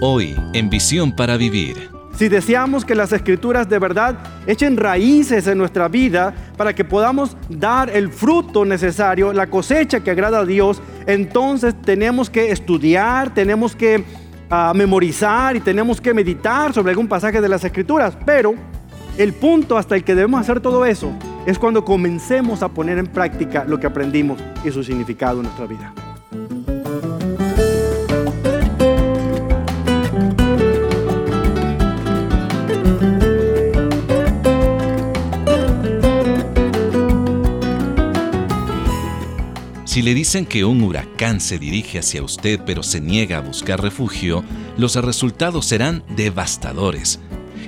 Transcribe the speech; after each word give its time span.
Hoy, 0.00 0.36
en 0.52 0.70
Visión 0.70 1.12
para 1.12 1.36
Vivir. 1.36 1.90
Si 2.16 2.28
deseamos 2.28 2.84
que 2.84 2.94
las 2.94 3.12
escrituras 3.12 3.68
de 3.68 3.78
verdad 3.78 4.18
echen 4.46 4.76
raíces 4.76 5.46
en 5.46 5.58
nuestra 5.58 5.88
vida 5.88 6.34
para 6.56 6.74
que 6.74 6.84
podamos 6.84 7.36
dar 7.48 7.90
el 7.90 8.10
fruto 8.10 8.64
necesario, 8.64 9.32
la 9.32 9.48
cosecha 9.48 10.00
que 10.00 10.10
agrada 10.10 10.40
a 10.40 10.44
Dios, 10.44 10.82
entonces 11.06 11.74
tenemos 11.82 12.28
que 12.28 12.50
estudiar, 12.50 13.32
tenemos 13.32 13.76
que 13.76 14.04
ah, 14.50 14.72
memorizar 14.74 15.56
y 15.56 15.60
tenemos 15.60 16.00
que 16.00 16.12
meditar 16.12 16.72
sobre 16.72 16.90
algún 16.90 17.08
pasaje 17.08 17.40
de 17.40 17.48
las 17.48 17.64
escrituras. 17.64 18.16
Pero 18.26 18.54
el 19.16 19.32
punto 19.32 19.78
hasta 19.78 19.94
el 19.96 20.04
que 20.04 20.14
debemos 20.14 20.40
hacer 20.40 20.60
todo 20.60 20.84
eso 20.84 21.12
es 21.46 21.58
cuando 21.58 21.84
comencemos 21.84 22.62
a 22.62 22.68
poner 22.68 22.98
en 22.98 23.06
práctica 23.06 23.64
lo 23.64 23.78
que 23.78 23.86
aprendimos 23.86 24.40
y 24.64 24.70
su 24.70 24.82
significado 24.82 25.38
en 25.38 25.44
nuestra 25.44 25.66
vida. 25.66 25.92
Si 39.88 40.02
le 40.02 40.12
dicen 40.12 40.44
que 40.44 40.66
un 40.66 40.82
huracán 40.82 41.40
se 41.40 41.58
dirige 41.58 41.98
hacia 41.98 42.22
usted 42.22 42.60
pero 42.66 42.82
se 42.82 43.00
niega 43.00 43.38
a 43.38 43.40
buscar 43.40 43.80
refugio, 43.80 44.44
los 44.76 44.96
resultados 44.96 45.64
serán 45.64 46.04
devastadores. 46.14 47.20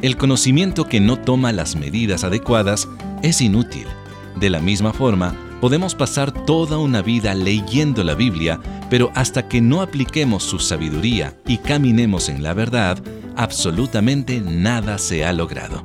El 0.03 0.19
conocimiento 0.19 0.87
que 0.87 1.01
no 1.01 1.19
toma 1.19 1.51
las 1.51 1.77
medidas 1.77 2.23
adecuadas 2.23 2.87
es 3.23 3.41
inútil. 3.41 3.87
De 4.39 4.51
la 4.51 4.61
misma 4.61 4.93
forma, 4.93 5.35
podemos 5.63 5.95
pasar 5.95 6.45
toda 6.45 6.77
una 6.77 7.01
vida 7.01 7.35
leyendo 7.35 8.05
la 8.05 8.15
Biblia, 8.15 8.61
pero 8.91 9.11
hasta 9.15 9.49
que 9.49 9.63
no 9.63 9.81
apliquemos 9.81 10.43
su 10.43 10.59
sabiduría 10.59 11.39
y 11.47 11.57
caminemos 11.57 12.29
en 12.29 12.43
la 12.43 12.53
verdad, 12.53 13.03
absolutamente 13.35 14.43
nada 14.43 14.99
se 14.99 15.25
ha 15.25 15.33
logrado. 15.33 15.85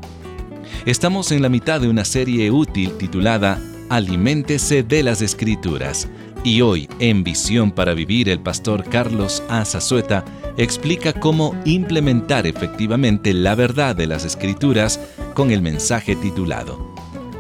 Estamos 0.86 1.32
en 1.32 1.42
la 1.42 1.48
mitad 1.48 1.80
de 1.80 1.88
una 1.88 2.04
serie 2.04 2.52
útil 2.52 2.92
titulada 2.98 3.58
Aliméntese 3.90 4.82
de 4.82 5.04
las 5.04 5.22
Escrituras 5.22 6.10
y 6.44 6.62
hoy, 6.62 6.90
en 6.98 7.24
Visión 7.24 7.72
para 7.72 7.94
Vivir, 7.94 8.30
el 8.30 8.40
pastor 8.40 8.84
Carlos 8.84 9.44
Azazueta 9.48 10.26
explica 10.58 11.14
cómo 11.14 11.56
implementar 11.66 12.48
efectivamente 12.48 13.32
la 13.32 13.54
verdad 13.54 13.96
de 13.96 14.08
las 14.08 14.26
Escrituras 14.26 15.00
con 15.36 15.52
el 15.52 15.62
mensaje 15.62 16.16
titulado 16.16 16.96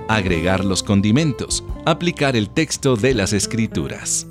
Agregar 0.07 0.63
los 0.63 0.83
condimentos, 0.83 1.63
aplicar 1.83 2.35
el 2.35 2.51
texto 2.51 2.95
de 2.95 3.15
las 3.15 3.33
Escrituras. 3.33 4.27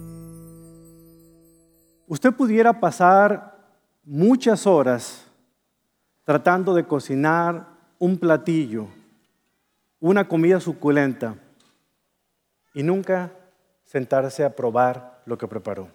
Usted 2.07 2.33
pudiera 2.33 2.79
pasar 2.79 3.59
muchas 4.05 4.69
horas 4.69 5.27
tratando 6.23 6.75
de 6.75 6.85
cocinar 6.85 7.67
un 7.99 8.17
platillo, 8.19 8.87
una 9.99 10.29
comida 10.29 10.61
suculenta, 10.61 11.35
y 12.75 12.83
nunca 12.83 13.33
sentarse 13.85 14.45
a 14.45 14.55
probar 14.55 15.23
lo 15.25 15.39
que 15.39 15.49
preparó. 15.49 15.89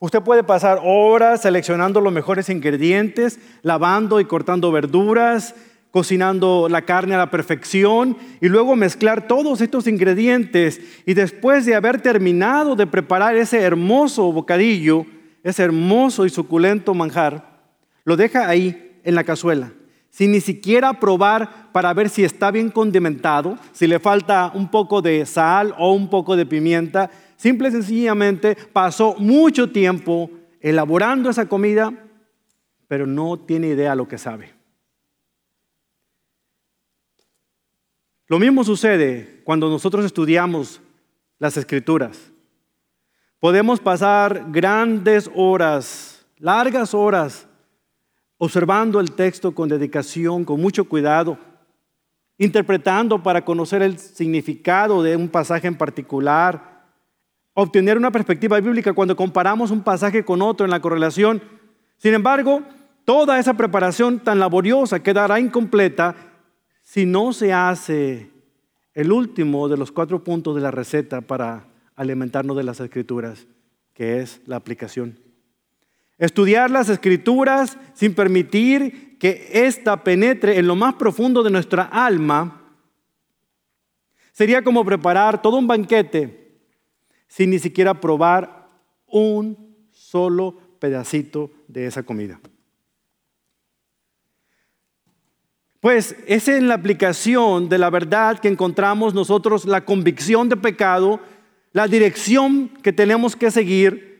Usted 0.00 0.20
puede 0.20 0.42
pasar 0.42 0.80
horas 0.82 1.42
seleccionando 1.42 2.00
los 2.00 2.12
mejores 2.12 2.48
ingredientes, 2.48 3.38
lavando 3.62 4.20
y 4.20 4.24
cortando 4.24 4.72
verduras, 4.72 5.54
cocinando 5.92 6.68
la 6.68 6.82
carne 6.82 7.14
a 7.14 7.18
la 7.18 7.30
perfección 7.30 8.18
y 8.40 8.48
luego 8.48 8.74
mezclar 8.74 9.28
todos 9.28 9.60
estos 9.60 9.86
ingredientes 9.86 10.80
y 11.06 11.14
después 11.14 11.64
de 11.64 11.76
haber 11.76 12.00
terminado 12.00 12.74
de 12.74 12.88
preparar 12.88 13.36
ese 13.36 13.62
hermoso 13.62 14.32
bocadillo, 14.32 15.06
ese 15.44 15.62
hermoso 15.62 16.26
y 16.26 16.30
suculento 16.30 16.94
manjar, 16.94 17.62
lo 18.04 18.16
deja 18.16 18.48
ahí 18.48 19.00
en 19.04 19.14
la 19.14 19.22
cazuela 19.22 19.70
sin 20.14 20.30
ni 20.30 20.40
siquiera 20.40 21.00
probar 21.00 21.72
para 21.72 21.92
ver 21.92 22.08
si 22.08 22.22
está 22.22 22.52
bien 22.52 22.70
condimentado, 22.70 23.58
si 23.72 23.88
le 23.88 23.98
falta 23.98 24.52
un 24.54 24.70
poco 24.70 25.02
de 25.02 25.26
sal 25.26 25.74
o 25.76 25.92
un 25.92 26.08
poco 26.08 26.36
de 26.36 26.46
pimienta. 26.46 27.10
Simple 27.34 27.66
y 27.66 27.72
sencillamente 27.72 28.56
pasó 28.72 29.16
mucho 29.18 29.72
tiempo 29.72 30.30
elaborando 30.60 31.30
esa 31.30 31.48
comida, 31.48 31.92
pero 32.86 33.08
no 33.08 33.40
tiene 33.40 33.66
idea 33.66 33.96
lo 33.96 34.06
que 34.06 34.16
sabe. 34.16 34.54
Lo 38.28 38.38
mismo 38.38 38.62
sucede 38.62 39.42
cuando 39.42 39.68
nosotros 39.68 40.04
estudiamos 40.04 40.80
las 41.40 41.56
escrituras. 41.56 42.30
Podemos 43.40 43.80
pasar 43.80 44.46
grandes 44.52 45.28
horas, 45.34 46.24
largas 46.38 46.94
horas, 46.94 47.48
observando 48.38 49.00
el 49.00 49.12
texto 49.12 49.54
con 49.54 49.68
dedicación, 49.68 50.44
con 50.44 50.60
mucho 50.60 50.84
cuidado, 50.84 51.38
interpretando 52.38 53.22
para 53.22 53.44
conocer 53.44 53.82
el 53.82 53.98
significado 53.98 55.02
de 55.02 55.16
un 55.16 55.28
pasaje 55.28 55.68
en 55.68 55.76
particular, 55.76 56.84
obtener 57.54 57.96
una 57.96 58.10
perspectiva 58.10 58.60
bíblica 58.60 58.92
cuando 58.92 59.16
comparamos 59.16 59.70
un 59.70 59.82
pasaje 59.82 60.24
con 60.24 60.42
otro 60.42 60.66
en 60.66 60.70
la 60.70 60.80
correlación. 60.80 61.42
Sin 61.96 62.14
embargo, 62.14 62.62
toda 63.04 63.38
esa 63.38 63.54
preparación 63.54 64.18
tan 64.18 64.40
laboriosa 64.40 65.02
quedará 65.02 65.38
incompleta 65.38 66.16
si 66.82 67.06
no 67.06 67.32
se 67.32 67.52
hace 67.52 68.30
el 68.92 69.12
último 69.12 69.68
de 69.68 69.76
los 69.76 69.92
cuatro 69.92 70.22
puntos 70.22 70.54
de 70.54 70.60
la 70.60 70.70
receta 70.70 71.20
para 71.20 71.66
alimentarnos 71.96 72.56
de 72.56 72.64
las 72.64 72.80
escrituras, 72.80 73.46
que 73.92 74.20
es 74.20 74.40
la 74.46 74.56
aplicación. 74.56 75.23
Estudiar 76.18 76.70
las 76.70 76.88
escrituras 76.88 77.76
sin 77.94 78.14
permitir 78.14 79.18
que 79.18 79.50
ésta 79.52 80.04
penetre 80.04 80.58
en 80.58 80.66
lo 80.66 80.76
más 80.76 80.94
profundo 80.94 81.42
de 81.42 81.50
nuestra 81.50 81.84
alma 81.84 82.60
sería 84.32 84.62
como 84.62 84.84
preparar 84.84 85.40
todo 85.42 85.56
un 85.56 85.66
banquete 85.66 86.58
sin 87.26 87.50
ni 87.50 87.58
siquiera 87.58 88.00
probar 88.00 88.68
un 89.06 89.88
solo 89.90 90.56
pedacito 90.78 91.50
de 91.66 91.86
esa 91.86 92.02
comida. 92.02 92.40
Pues 95.80 96.16
es 96.26 96.48
en 96.48 96.68
la 96.68 96.74
aplicación 96.74 97.68
de 97.68 97.78
la 97.78 97.90
verdad 97.90 98.38
que 98.38 98.48
encontramos 98.48 99.14
nosotros 99.14 99.64
la 99.64 99.84
convicción 99.84 100.48
de 100.48 100.56
pecado, 100.56 101.20
la 101.72 101.88
dirección 101.88 102.68
que 102.82 102.92
tenemos 102.92 103.36
que 103.36 103.50
seguir 103.50 104.13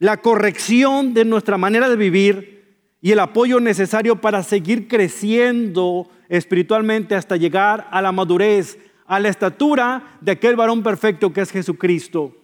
la 0.00 0.16
corrección 0.16 1.14
de 1.14 1.24
nuestra 1.24 1.58
manera 1.58 1.88
de 1.88 1.94
vivir 1.94 2.60
y 3.02 3.12
el 3.12 3.20
apoyo 3.20 3.60
necesario 3.60 4.16
para 4.16 4.42
seguir 4.42 4.88
creciendo 4.88 6.08
espiritualmente 6.28 7.14
hasta 7.14 7.36
llegar 7.36 7.86
a 7.90 8.02
la 8.02 8.10
madurez, 8.10 8.78
a 9.06 9.20
la 9.20 9.28
estatura 9.28 10.18
de 10.20 10.32
aquel 10.32 10.56
varón 10.56 10.82
perfecto 10.82 11.32
que 11.32 11.42
es 11.42 11.50
Jesucristo. 11.50 12.34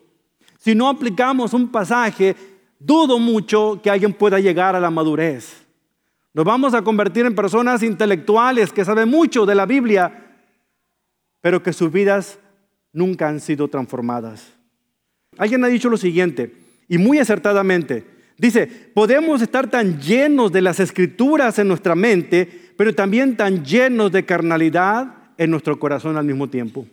Si 0.59 0.75
no 0.75 0.89
aplicamos 0.89 1.55
un 1.55 1.69
pasaje, 1.69 2.37
dudo 2.79 3.19
mucho 3.19 3.81
que 3.83 3.91
alguien 3.91 4.13
pueda 4.13 4.39
llegar 4.39 4.77
a 4.77 4.81
la 4.81 4.91
madurez. 4.91 5.67
Nos 6.35 6.45
vamos 6.45 6.75
a 6.75 6.83
convertir 6.83 7.25
en 7.25 7.35
personas 7.35 7.83
intelectuales 7.83 8.71
que 8.71 8.85
saben 8.85 9.09
mucho 9.09 9.47
de 9.47 9.55
la 9.55 9.65
Biblia, 9.65 10.27
pero 11.41 11.63
que 11.63 11.73
sus 11.73 11.91
vidas 11.91 12.39
nunca 12.93 13.29
han 13.29 13.41
sido 13.41 13.69
transformadas. 13.69 14.53
Alguien 15.39 15.65
ha 15.65 15.69
dicho 15.69 15.89
lo 15.89 15.97
siguiente, 15.97 16.66
y 16.89 16.99
muy 16.99 17.19
acertadamente. 17.19 18.05
Dice, 18.39 18.67
podemos 18.67 19.41
estar 19.41 19.69
tan 19.71 20.01
llenos 20.01 20.53
de 20.53 20.63
las 20.63 20.79
escrituras 20.81 21.59
en 21.59 21.69
nuestra 21.69 21.95
mente, 21.95 22.73
pero 22.77 22.95
también 22.95 23.37
tan 23.37 23.65
llenos 23.65 24.13
de 24.13 24.25
carnalidad 24.25 25.15
en 25.39 25.51
nuestro 25.51 25.79
corazón 25.79 26.17
al 26.17 26.25
mismo 26.25 26.49
tiempo. 26.49 26.87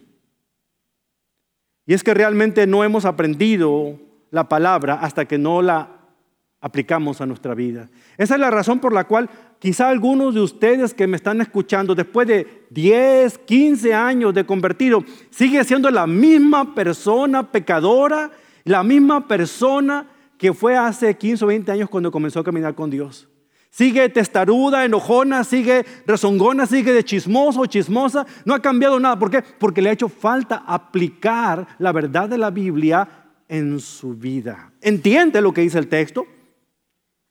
Y 1.86 1.94
es 1.94 2.04
que 2.04 2.14
realmente 2.14 2.66
no 2.66 2.84
hemos 2.84 3.04
aprendido 3.04 4.00
la 4.32 4.48
palabra 4.48 4.96
hasta 4.96 5.26
que 5.26 5.38
no 5.38 5.62
la 5.62 5.90
aplicamos 6.62 7.20
a 7.20 7.26
nuestra 7.26 7.54
vida. 7.54 7.90
Esa 8.18 8.36
es 8.36 8.40
la 8.40 8.50
razón 8.50 8.80
por 8.80 8.94
la 8.94 9.04
cual 9.04 9.30
quizá 9.60 9.90
algunos 9.90 10.34
de 10.34 10.40
ustedes 10.40 10.94
que 10.94 11.08
me 11.08 11.18
están 11.18 11.42
escuchando 11.42 11.94
después 11.94 12.26
de 12.26 12.66
10, 12.70 13.38
15 13.40 13.94
años 13.94 14.34
de 14.34 14.46
convertido, 14.46 15.04
sigue 15.30 15.62
siendo 15.66 15.92
la 15.92 16.08
misma 16.08 16.74
persona 16.74 17.52
pecadora 17.52 18.32
la 18.64 18.84
misma 18.84 19.28
persona 19.28 20.10
que 20.38 20.54
fue 20.54 20.76
hace 20.76 21.16
15 21.16 21.46
o 21.46 21.48
20 21.48 21.72
años 21.72 21.90
cuando 21.90 22.12
comenzó 22.12 22.40
a 22.40 22.44
caminar 22.44 22.76
con 22.76 22.90
Dios. 22.90 23.30
Sigue 23.70 24.08
testaruda, 24.10 24.86
enojona, 24.86 25.44
sigue 25.44 25.84
rezongona, 26.06 26.68
sigue 26.68 26.94
de 26.94 27.04
chismoso 27.04 27.62
o 27.62 27.66
chismosa. 27.66 28.26
No 28.46 28.54
ha 28.54 28.62
cambiado 28.62 29.00
nada. 29.00 29.18
¿Por 29.18 29.32
qué? 29.32 29.42
Porque 29.42 29.82
le 29.82 29.90
ha 29.90 29.94
hecho 29.94 30.10
falta 30.10 30.64
aplicar 30.68 31.68
la 31.80 31.92
verdad 31.92 32.30
de 32.30 32.38
la 32.38 32.52
Biblia 32.52 33.32
en 33.48 33.80
su 33.80 34.14
vida. 34.14 34.72
Entiende 34.80 35.42
lo 35.42 35.54
que 35.54 35.62
dice 35.62 35.80
el 35.80 35.88
texto, 35.88 36.28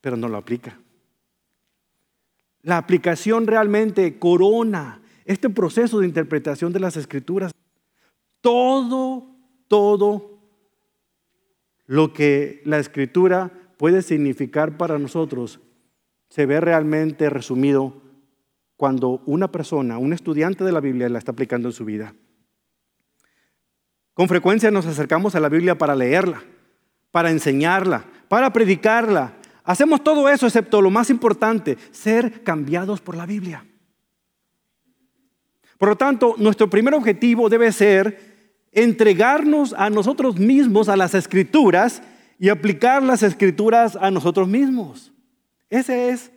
pero 0.00 0.16
no 0.16 0.26
lo 0.26 0.36
aplica. 0.36 0.78
La 2.62 2.76
aplicación 2.76 3.46
realmente 3.46 4.18
corona 4.18 5.00
este 5.24 5.48
proceso 5.48 6.00
de 6.00 6.06
interpretación 6.06 6.72
de 6.72 6.80
las 6.80 6.96
escrituras. 6.96 7.52
Todo, 8.40 9.26
todo 9.68 10.31
lo 11.86 12.12
que 12.12 12.62
la 12.64 12.78
escritura 12.78 13.52
puede 13.76 14.02
significar 14.02 14.76
para 14.76 14.98
nosotros 14.98 15.60
se 16.28 16.46
ve 16.46 16.60
realmente 16.60 17.28
resumido 17.28 18.00
cuando 18.76 19.22
una 19.26 19.52
persona, 19.52 19.98
un 19.98 20.12
estudiante 20.12 20.64
de 20.64 20.72
la 20.72 20.80
Biblia, 20.80 21.08
la 21.08 21.18
está 21.18 21.32
aplicando 21.32 21.68
en 21.68 21.72
su 21.72 21.84
vida. 21.84 22.14
Con 24.14 24.28
frecuencia 24.28 24.70
nos 24.70 24.86
acercamos 24.86 25.34
a 25.34 25.40
la 25.40 25.48
Biblia 25.48 25.76
para 25.76 25.94
leerla, 25.94 26.42
para 27.10 27.30
enseñarla, 27.30 28.04
para 28.28 28.52
predicarla. 28.52 29.34
Hacemos 29.64 30.02
todo 30.02 30.28
eso 30.28 30.46
excepto 30.46 30.80
lo 30.80 30.90
más 30.90 31.10
importante, 31.10 31.76
ser 31.90 32.42
cambiados 32.42 33.00
por 33.00 33.16
la 33.16 33.26
Biblia. 33.26 33.66
Por 35.78 35.90
lo 35.90 35.96
tanto, 35.96 36.36
nuestro 36.38 36.70
primer 36.70 36.94
objetivo 36.94 37.48
debe 37.48 37.72
ser 37.72 38.31
entregarnos 38.72 39.74
a 39.74 39.90
nosotros 39.90 40.38
mismos, 40.38 40.88
a 40.88 40.96
las 40.96 41.14
escrituras, 41.14 42.02
y 42.38 42.48
aplicar 42.48 43.02
las 43.02 43.22
escrituras 43.22 43.96
a 44.00 44.10
nosotros 44.10 44.48
mismos. 44.48 45.12
Ese 45.70 46.08
es 46.08 46.32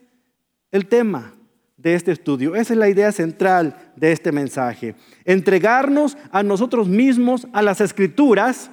el 0.71 0.85
tema 0.85 1.33
de 1.77 1.95
este 1.95 2.11
estudio. 2.11 2.55
Esa 2.55 2.73
es 2.73 2.79
la 2.79 2.89
idea 2.89 3.11
central 3.11 3.75
de 3.95 4.11
este 4.11 4.31
mensaje. 4.31 4.95
Entregarnos 5.23 6.15
a 6.31 6.43
nosotros 6.43 6.87
mismos, 6.87 7.47
a 7.53 7.61
las 7.61 7.81
escrituras, 7.81 8.69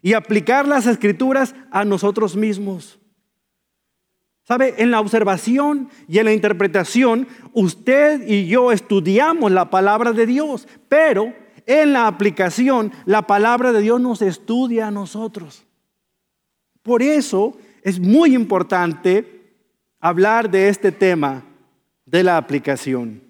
y 0.00 0.12
aplicar 0.12 0.68
las 0.68 0.86
escrituras 0.86 1.56
a 1.72 1.84
nosotros 1.84 2.36
mismos. 2.36 3.00
¿Sabe? 4.44 4.74
En 4.78 4.92
la 4.92 5.00
observación 5.00 5.88
y 6.06 6.18
en 6.18 6.26
la 6.26 6.32
interpretación, 6.32 7.26
usted 7.52 8.22
y 8.28 8.46
yo 8.46 8.70
estudiamos 8.70 9.50
la 9.50 9.70
palabra 9.70 10.12
de 10.12 10.26
Dios, 10.26 10.68
pero 10.88 11.34
en 11.66 11.92
la 11.92 12.06
aplicación, 12.06 12.92
la 13.04 13.22
palabra 13.22 13.72
de 13.72 13.82
Dios 13.82 14.00
nos 14.00 14.22
estudia 14.22 14.86
a 14.86 14.92
nosotros. 14.92 15.64
Por 16.82 17.02
eso 17.02 17.56
es 17.82 17.98
muy 17.98 18.34
importante 18.34 19.54
hablar 20.00 20.48
de 20.48 20.68
este 20.68 20.92
tema 20.92 21.42
de 22.04 22.22
la 22.22 22.36
aplicación. 22.36 23.26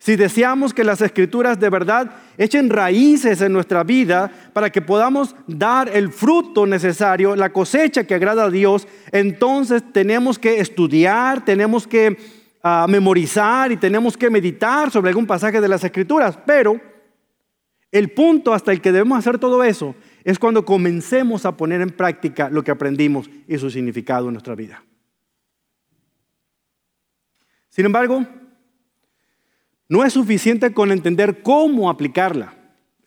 Si 0.00 0.16
deseamos 0.16 0.72
que 0.72 0.82
las 0.82 1.02
escrituras 1.02 1.60
de 1.60 1.68
verdad 1.68 2.10
echen 2.38 2.70
raíces 2.70 3.42
en 3.42 3.52
nuestra 3.52 3.84
vida 3.84 4.32
para 4.54 4.70
que 4.70 4.80
podamos 4.80 5.36
dar 5.46 5.90
el 5.94 6.10
fruto 6.10 6.66
necesario, 6.66 7.36
la 7.36 7.52
cosecha 7.52 8.04
que 8.04 8.14
agrada 8.14 8.44
a 8.44 8.50
Dios, 8.50 8.88
entonces 9.12 9.82
tenemos 9.92 10.38
que 10.38 10.58
estudiar, 10.58 11.44
tenemos 11.44 11.86
que 11.86 12.16
ah, 12.62 12.86
memorizar 12.88 13.70
y 13.72 13.76
tenemos 13.76 14.16
que 14.16 14.30
meditar 14.30 14.90
sobre 14.90 15.10
algún 15.10 15.26
pasaje 15.26 15.60
de 15.60 15.68
las 15.68 15.84
escrituras. 15.84 16.38
Pero 16.46 16.80
el 17.92 18.10
punto 18.12 18.54
hasta 18.54 18.72
el 18.72 18.80
que 18.80 18.92
debemos 18.92 19.18
hacer 19.18 19.38
todo 19.38 19.64
eso 19.64 19.94
es 20.24 20.38
cuando 20.38 20.64
comencemos 20.64 21.44
a 21.44 21.56
poner 21.56 21.80
en 21.80 21.90
práctica 21.90 22.48
lo 22.48 22.62
que 22.62 22.70
aprendimos 22.70 23.28
y 23.48 23.58
su 23.58 23.70
significado 23.70 24.28
en 24.28 24.34
nuestra 24.34 24.54
vida. 24.54 24.84
Sin 27.68 27.86
embargo, 27.86 28.26
no 29.88 30.04
es 30.04 30.12
suficiente 30.12 30.72
con 30.72 30.92
entender 30.92 31.42
cómo 31.42 31.90
aplicarla. 31.90 32.54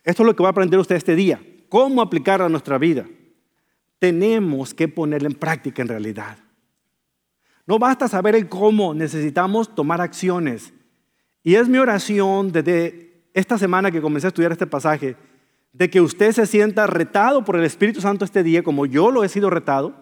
Esto 0.03 0.23
es 0.23 0.27
lo 0.27 0.35
que 0.35 0.43
va 0.43 0.49
a 0.49 0.51
aprender 0.51 0.79
usted 0.79 0.95
este 0.95 1.15
día, 1.15 1.41
cómo 1.69 2.01
aplicarla 2.01 2.47
a 2.47 2.49
nuestra 2.49 2.77
vida. 2.77 3.05
Tenemos 3.99 4.73
que 4.73 4.89
ponerla 4.89 5.29
en 5.29 5.35
práctica 5.35 5.81
en 5.81 5.87
realidad. 5.87 6.37
No 7.65 7.79
basta 7.79 8.09
saber 8.09 8.35
el 8.35 8.49
cómo, 8.49 8.93
necesitamos 8.93 9.73
tomar 9.73 10.01
acciones. 10.01 10.73
Y 11.41 11.55
es 11.55 11.69
mi 11.69 11.77
oración 11.77 12.51
desde 12.51 13.12
esta 13.33 13.57
semana 13.57 13.91
que 13.91 14.01
comencé 14.01 14.27
a 14.27 14.29
estudiar 14.29 14.51
este 14.51 14.67
pasaje, 14.67 15.15
de 15.71 15.89
que 15.89 16.01
usted 16.01 16.31
se 16.31 16.45
sienta 16.45 16.87
retado 16.87 17.43
por 17.43 17.55
el 17.55 17.63
Espíritu 17.63 17.99
Santo 17.99 18.25
este 18.25 18.43
día, 18.43 18.63
como 18.63 18.85
yo 18.85 19.11
lo 19.11 19.23
he 19.23 19.29
sido 19.29 19.49
retado, 19.49 19.95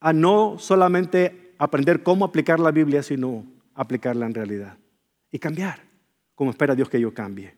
a 0.00 0.12
no 0.12 0.56
solamente 0.58 1.54
aprender 1.58 2.02
cómo 2.02 2.24
aplicar 2.24 2.60
la 2.60 2.70
Biblia, 2.70 3.02
sino 3.02 3.44
aplicarla 3.74 4.26
en 4.26 4.34
realidad 4.34 4.76
y 5.30 5.38
cambiar, 5.38 5.80
como 6.34 6.50
espera 6.50 6.74
Dios 6.74 6.88
que 6.88 7.00
yo 7.00 7.14
cambie. 7.14 7.54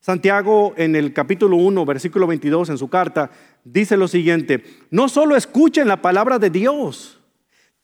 Santiago 0.00 0.74
en 0.76 0.96
el 0.96 1.12
capítulo 1.12 1.56
1, 1.56 1.84
versículo 1.84 2.26
22 2.26 2.70
en 2.70 2.78
su 2.78 2.88
carta, 2.88 3.30
dice 3.64 3.96
lo 3.96 4.08
siguiente, 4.08 4.64
no 4.90 5.08
solo 5.08 5.36
escuchen 5.36 5.86
la 5.86 6.02
palabra 6.02 6.38
de 6.40 6.50
Dios, 6.50 7.20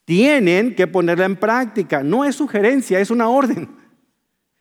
tienen 0.05 0.75
que 0.75 0.87
ponerla 0.87 1.27
en 1.27 1.37
práctica, 1.37 2.03
no 2.03 2.25
es 2.25 2.35
sugerencia, 2.35 2.99
es 2.99 3.11
una 3.11 3.29
orden. 3.29 3.78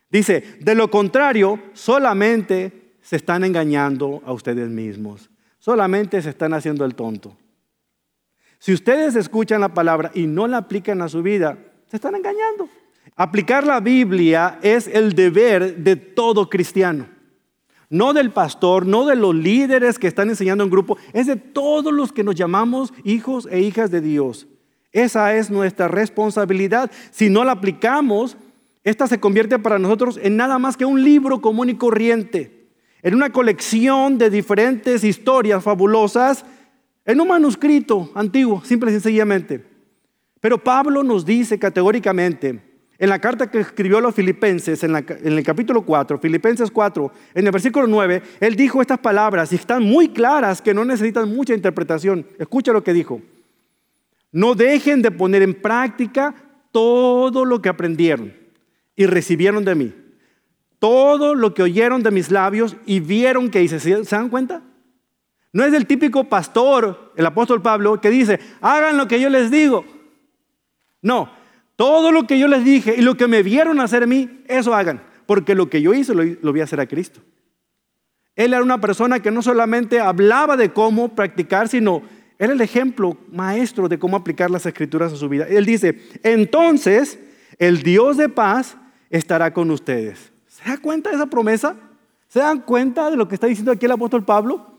Dice, 0.10 0.58
de 0.60 0.76
lo 0.76 0.90
contrario, 0.90 1.60
solamente 1.74 2.96
se 3.02 3.18
están 3.18 3.44
engañando 3.44 4.22
a 4.26 4.34
ustedes 4.34 4.70
mismos. 4.70 5.30
Solamente 5.60 6.22
se 6.22 6.30
están 6.30 6.54
haciendo 6.54 6.86
el 6.86 6.96
tonto. 6.96 7.38
Si 8.60 8.74
ustedes 8.74 9.16
escuchan 9.16 9.62
la 9.62 9.74
palabra 9.74 10.12
y 10.14 10.28
no 10.28 10.48
la 10.48 10.58
aplican 10.58 11.02
a 11.02 11.10
su 11.10 11.22
vida, 11.22 11.58
se 11.88 11.98
están 11.98 12.16
engañando. 12.16 12.70
Aplicar 13.16 13.66
la 13.66 13.80
Biblia 13.80 14.60
es 14.62 14.88
el 14.88 15.14
deber 15.14 15.78
de 15.78 15.96
todo 15.96 16.50
cristiano. 16.50 17.08
No 17.90 18.14
del 18.14 18.32
pastor, 18.32 18.86
no 18.86 19.06
de 19.06 19.16
los 19.16 19.34
líderes 19.34 19.98
que 19.98 20.08
están 20.08 20.30
enseñando 20.30 20.64
en 20.64 20.70
grupo, 20.70 20.98
es 21.14 21.28
de 21.28 21.38
todos 21.38 21.94
los 21.94 22.12
que 22.12 22.24
nos 22.24 22.36
llamamos 22.36 22.94
hijos 23.04 23.48
e 23.50 23.62
hijas 23.62 23.92
de 23.92 24.02
Dios. 24.02 24.48
Esa 24.92 25.36
es 25.36 25.50
nuestra 25.50 25.88
responsabilidad. 25.88 26.92
Si 27.12 27.30
no 27.30 27.44
la 27.44 27.54
aplicamos, 27.54 28.36
esta 28.88 29.06
se 29.06 29.20
convierte 29.20 29.60
para 29.60 29.80
nosotros 29.80 30.18
en 30.24 30.38
nada 30.38 30.60
más 30.60 30.78
que 30.78 30.86
un 30.86 31.04
libro 31.04 31.42
común 31.42 31.70
y 31.70 31.76
corriente, 31.76 32.70
en 33.02 33.16
una 33.16 33.34
colección 33.34 34.18
de 34.18 34.30
diferentes 34.30 35.04
historias 35.04 35.62
fabulosas, 35.62 36.46
en 37.04 37.20
un 37.20 37.28
manuscrito 37.28 38.10
antiguo, 38.16 38.64
simple 38.64 38.90
y 38.90 38.94
sencillamente. 38.94 39.62
Pero 40.40 40.64
Pablo 40.64 41.04
nos 41.04 41.26
dice 41.26 41.60
categóricamente, 41.60 42.62
en 42.98 43.10
la 43.10 43.20
carta 43.20 43.52
que 43.52 43.60
escribió 43.60 43.98
a 43.98 44.02
los 44.02 44.16
filipenses, 44.16 44.82
en, 44.86 44.96
en, 44.96 45.34
el 45.34 45.44
capítulo 45.44 45.82
4, 45.82 46.18
Filipenses 46.20 46.72
4, 46.72 47.12
en 47.34 47.46
el 47.46 47.52
versículo 47.52 47.88
9, 47.88 48.22
él 48.40 48.56
dijo 48.56 48.80
estas 48.80 49.00
palabras 49.00 49.52
y 49.52 49.56
están 49.56 49.84
muy 49.84 50.08
claras 50.08 50.62
que 50.62 50.74
no 50.74 50.86
necesitan 50.86 51.36
mucha 51.36 51.54
interpretación. 51.54 52.26
Escucha 52.40 52.72
lo 52.72 52.86
que 52.86 52.94
dijo. 52.94 53.22
No 54.32 54.56
dejen 54.56 55.02
de 55.02 55.12
poner 55.12 55.42
en 55.42 55.56
práctica 55.56 56.34
todo 56.72 57.44
lo 57.44 57.62
que 57.62 57.68
aprendieron 57.68 58.47
y 58.98 59.06
recibieron 59.06 59.64
de 59.64 59.76
mí. 59.76 59.94
Todo 60.80 61.36
lo 61.36 61.54
que 61.54 61.64
oyeron 61.64 62.04
de 62.04 62.12
mis 62.12 62.30
labios 62.30 62.76
y 62.86 63.00
vieron 63.00 63.50
que 63.50 63.64
hice. 63.64 63.80
¿Se 63.80 64.04
dan 64.04 64.30
cuenta? 64.30 64.62
No 65.54 65.64
es 65.64 65.74
el 65.74 65.88
típico 65.88 66.26
pastor, 66.26 67.14
el 67.16 67.26
apóstol 67.26 67.62
Pablo, 67.62 68.02
que 68.02 68.10
dice, 68.10 68.40
hagan 68.60 68.98
lo 68.98 69.08
que 69.08 69.22
yo 69.22 69.30
les 69.30 69.50
digo. 69.50 69.86
No, 71.02 71.32
todo 71.78 72.12
lo 72.12 72.28
que 72.28 72.38
yo 72.38 72.48
les 72.48 72.66
dije 72.66 72.96
y 72.98 73.02
lo 73.02 73.16
que 73.16 73.28
me 73.28 73.44
vieron 73.44 73.80
hacer 73.80 74.04
a 74.04 74.08
mí, 74.08 74.42
eso 74.48 74.76
hagan. 74.76 75.02
Porque 75.26 75.56
lo 75.56 75.70
que 75.70 75.82
yo 75.82 75.94
hice 75.94 76.14
lo, 76.14 76.24
lo 76.24 76.52
voy 76.52 76.62
a 76.62 76.66
hacer 76.66 76.80
a 76.80 76.88
Cristo. 76.88 77.22
Él 78.36 78.54
era 78.54 78.62
una 78.62 78.82
persona 78.82 79.20
que 79.20 79.32
no 79.32 79.42
solamente 79.42 80.00
hablaba 80.00 80.58
de 80.58 80.72
cómo 80.72 81.16
practicar, 81.16 81.70
sino 81.70 82.04
era 82.40 82.54
el 82.54 82.62
ejemplo 82.62 83.18
maestro 83.32 83.88
de 83.88 83.98
cómo 83.98 84.18
aplicar 84.18 84.52
las 84.52 84.66
escrituras 84.66 85.14
a 85.14 85.16
su 85.16 85.28
vida. 85.28 85.48
Él 85.50 85.66
dice, 85.66 86.00
entonces 86.24 87.20
el 87.58 87.82
Dios 87.82 88.18
de 88.18 88.30
paz 88.30 88.78
estará 89.10 89.54
con 89.54 89.72
ustedes. 89.72 90.32
¿Se 90.48 90.70
da 90.70 90.78
cuenta 90.78 91.10
de 91.10 91.16
esa 91.16 91.28
promesa? 91.28 91.76
¿Se 92.28 92.40
dan 92.40 92.62
cuenta 92.62 93.10
de 93.10 93.18
lo 93.18 93.28
que 93.28 93.36
está 93.36 93.48
diciendo 93.48 93.72
aquí 93.72 93.86
el 93.86 93.92
apóstol 93.92 94.26
Pablo? 94.26 94.78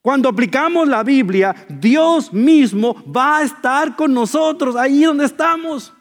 Cuando 0.00 0.28
aplicamos 0.28 0.88
la 0.88 1.04
Biblia, 1.04 1.54
Dios 1.68 2.32
mismo 2.32 2.96
va 3.04 3.38
a 3.38 3.42
estar 3.42 3.94
con 3.94 4.12
nosotros 4.12 4.74
ahí 4.74 5.04
donde 5.04 5.24
estamos. 5.24 5.94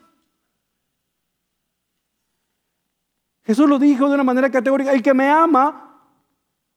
Jesús 3.43 3.69
lo 3.69 3.77
dijo 3.77 4.07
de 4.07 4.15
una 4.15 4.23
manera 4.23 4.49
categórica, 4.49 4.91
el 4.91 5.03
que 5.03 5.13
me 5.13 5.29
ama, 5.29 5.99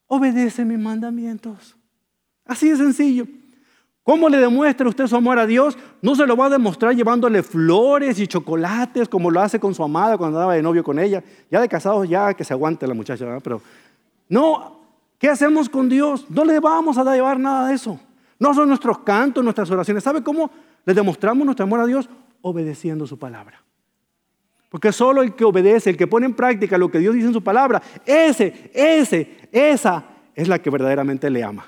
obedece 0.06 0.64
mis 0.64 0.78
mandamientos. 0.78 1.76
Así 2.44 2.68
de 2.68 2.76
sencillo. 2.76 3.26
¿Cómo 4.04 4.28
le 4.28 4.36
demuestra 4.36 4.86
usted 4.86 5.06
su 5.06 5.16
amor 5.16 5.38
a 5.38 5.46
Dios? 5.46 5.78
No 6.02 6.14
se 6.14 6.26
lo 6.26 6.36
va 6.36 6.46
a 6.46 6.50
demostrar 6.50 6.94
llevándole 6.94 7.42
flores 7.42 8.18
y 8.18 8.26
chocolates 8.26 9.08
como 9.08 9.30
lo 9.30 9.40
hace 9.40 9.58
con 9.58 9.74
su 9.74 9.82
amada 9.82 10.18
cuando 10.18 10.38
andaba 10.38 10.54
de 10.54 10.62
novio 10.62 10.84
con 10.84 10.98
ella. 10.98 11.24
Ya 11.50 11.58
de 11.58 11.68
casados, 11.70 12.06
ya 12.06 12.34
que 12.34 12.44
se 12.44 12.52
aguante 12.52 12.86
la 12.86 12.92
muchacha, 12.92 13.24
¿verdad? 13.24 13.40
pero 13.42 13.62
no, 14.28 14.78
¿qué 15.18 15.30
hacemos 15.30 15.70
con 15.70 15.88
Dios? 15.88 16.26
No 16.28 16.44
le 16.44 16.60
vamos 16.60 16.98
a 16.98 17.14
llevar 17.14 17.40
nada 17.40 17.68
de 17.68 17.74
eso. 17.74 17.98
No 18.38 18.52
son 18.52 18.68
nuestros 18.68 18.98
cantos, 18.98 19.42
nuestras 19.42 19.70
oraciones. 19.70 20.04
¿Sabe 20.04 20.22
cómo 20.22 20.50
le 20.84 20.92
demostramos 20.92 21.46
nuestro 21.46 21.64
amor 21.64 21.80
a 21.80 21.86
Dios? 21.86 22.06
Obedeciendo 22.42 23.06
su 23.06 23.18
palabra. 23.18 23.62
Porque 24.68 24.92
solo 24.92 25.22
el 25.22 25.34
que 25.34 25.44
obedece, 25.44 25.88
el 25.88 25.96
que 25.96 26.06
pone 26.06 26.26
en 26.26 26.34
práctica 26.34 26.76
lo 26.76 26.90
que 26.90 26.98
Dios 26.98 27.14
dice 27.14 27.28
en 27.28 27.32
su 27.32 27.42
palabra, 27.42 27.80
ese, 28.04 28.70
ese, 28.74 29.48
esa 29.50 30.04
es 30.34 30.46
la 30.46 30.58
que 30.58 30.68
verdaderamente 30.68 31.30
le 31.30 31.42
ama. 31.42 31.64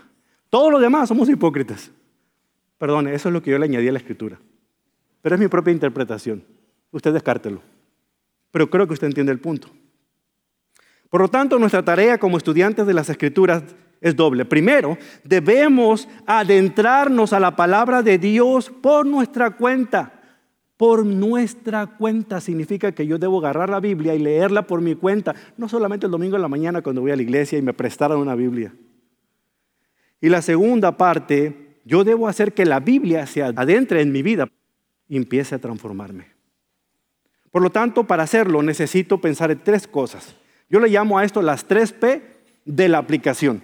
Todos 0.51 0.71
los 0.71 0.83
demás 0.83 1.09
somos 1.09 1.31
hipócritas. 1.31 1.91
Perdón, 2.79 3.09
eso 3.09 3.29
es 3.29 3.33
lo 3.33 3.43
que 3.43 3.51
yo 3.51 3.59
le 3.59 3.65
añadí 3.65 3.89
a 3.89 3.93
la 3.93 3.99
escritura. 3.99 4.39
Pero 5.23 5.35
es 5.35 5.41
mi 5.41 5.49
propia 5.49 5.73
interpretación. 5.73 6.45
Usted 6.91 7.13
descártelo. 7.13 7.61
Pero 8.51 8.71
creo 8.71 8.87
que 8.87 8.95
usted 8.95 9.07
entiende 9.07 9.33
el 9.33 9.41
punto. 9.41 9.69
Por 11.11 11.21
lo 11.21 11.29
tanto, 11.29 11.59
nuestra 11.59 11.85
tarea 11.85 12.19
como 12.19 12.37
estudiantes 12.37 12.87
de 12.87 12.95
las 12.95 13.09
escrituras 13.09 13.63
es 14.01 14.15
doble. 14.17 14.45
Primero, 14.45 14.99
debemos 15.25 16.09
adentrarnos 16.27 17.33
a 17.33 17.41
la 17.41 17.57
palabra 17.57 18.03
de 18.03 18.19
Dios 18.19 18.71
por 18.71 19.07
nuestra 19.07 19.51
cuenta. 19.57 20.13
Por 20.77 21.07
nuestra 21.07 21.87
cuenta 21.87 22.41
significa 22.41 22.93
que 22.93 23.07
yo 23.07 23.19
debo 23.19 23.39
agarrar 23.39 23.71
la 23.71 23.81
Biblia 23.81 24.15
y 24.15 24.19
leerla 24.19 24.67
por 24.67 24.83
mi 24.83 24.95
cuenta, 24.95 25.35
no 25.57 25.69
solamente 25.69 26.05
el 26.05 26.13
domingo 26.13 26.37
en 26.37 26.43
la 26.43 26.49
mañana 26.49 26.83
cuando 26.83 27.01
voy 27.01 27.13
a 27.13 27.17
la 27.17 27.23
iglesia 27.23 27.59
y 27.59 27.63
me 27.63 27.73
prestaron 27.73 28.21
una 28.21 28.35
Biblia. 28.35 28.75
Y 30.21 30.29
la 30.29 30.43
segunda 30.43 30.97
parte, 30.97 31.66
yo 31.87 32.03
debo 32.03 32.27
hacer 32.27 32.53
que 32.53 32.67
la 32.67 32.81
Biblia 32.81 33.27
se 33.27 33.45
adentre 33.45 34.01
en 34.01 34.11
mi 34.11 34.21
vida 34.21 34.49
y 35.09 35.17
empiece 35.17 35.55
a 35.55 35.61
transformarme. 35.61 36.27
Por 37.53 37.63
lo 37.63 37.71
tanto, 37.71 38.05
para 38.05 38.25
hacerlo 38.25 38.61
necesito 38.61 39.21
pensar 39.21 39.53
en 39.53 39.63
tres 39.63 39.87
cosas. 39.87 40.35
Yo 40.69 40.81
le 40.81 40.89
llamo 40.89 41.17
a 41.17 41.25
esto 41.25 41.41
las 41.43 41.65
tres 41.65 41.93
P 41.93 42.23
de 42.65 42.89
la 42.89 42.99
aplicación. 42.99 43.63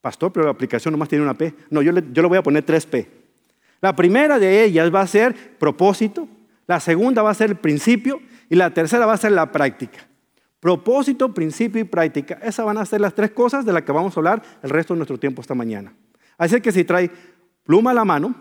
Pastor, 0.00 0.32
pero 0.32 0.46
la 0.46 0.52
aplicación 0.52 0.92
nomás 0.92 1.10
tiene 1.10 1.22
una 1.22 1.34
P. 1.34 1.54
No, 1.68 1.82
yo 1.82 1.92
le, 1.92 2.02
yo 2.12 2.26
voy 2.26 2.38
a 2.38 2.42
poner 2.42 2.64
tres 2.64 2.86
P. 2.86 3.06
La 3.82 3.94
primera 3.94 4.38
de 4.38 4.64
ellas 4.64 4.92
va 4.92 5.02
a 5.02 5.06
ser 5.06 5.58
propósito, 5.58 6.26
la 6.66 6.80
segunda 6.80 7.20
va 7.20 7.30
a 7.30 7.34
ser 7.34 7.50
el 7.50 7.56
principio 7.56 8.22
y 8.48 8.54
la 8.54 8.72
tercera 8.72 9.04
va 9.04 9.12
a 9.12 9.18
ser 9.18 9.32
la 9.32 9.52
práctica. 9.52 10.08
Propósito, 10.60 11.34
principio 11.34 11.82
y 11.82 11.84
práctica. 11.84 12.38
Esas 12.42 12.64
van 12.64 12.78
a 12.78 12.86
ser 12.86 13.02
las 13.02 13.14
tres 13.14 13.32
cosas 13.32 13.66
de 13.66 13.74
las 13.74 13.82
que 13.82 13.92
vamos 13.92 14.16
a 14.16 14.20
hablar 14.20 14.42
el 14.62 14.70
resto 14.70 14.94
de 14.94 14.98
nuestro 14.98 15.18
tiempo 15.18 15.42
esta 15.42 15.54
mañana. 15.54 15.92
Así 16.42 16.60
que 16.60 16.72
si 16.72 16.82
trae 16.82 17.08
pluma 17.62 17.92
a 17.92 17.94
la 17.94 18.04
mano 18.04 18.34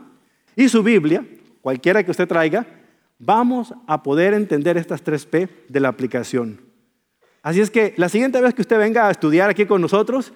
y 0.55 0.67
su 0.67 0.81
Biblia, 0.81 1.24
cualquiera 1.62 2.03
que 2.03 2.10
usted 2.10 2.27
traiga, 2.27 2.65
vamos 3.20 3.75
a 3.86 4.01
poder 4.01 4.34
entender 4.34 4.75
estas 4.75 5.03
tres 5.03 5.24
P 5.24 5.48
de 5.70 5.79
la 5.79 5.89
aplicación. 5.89 6.60
Así 7.43 7.62
es 7.62 7.70
que 7.70 7.93
la 7.98 8.10
siguiente 8.10 8.41
vez 8.41 8.55
que 8.55 8.63
usted 8.63 8.79
venga 8.79 9.08
a 9.08 9.12
estudiar 9.12 9.51
aquí 9.51 9.67
con 9.67 9.81
nosotros, 9.81 10.34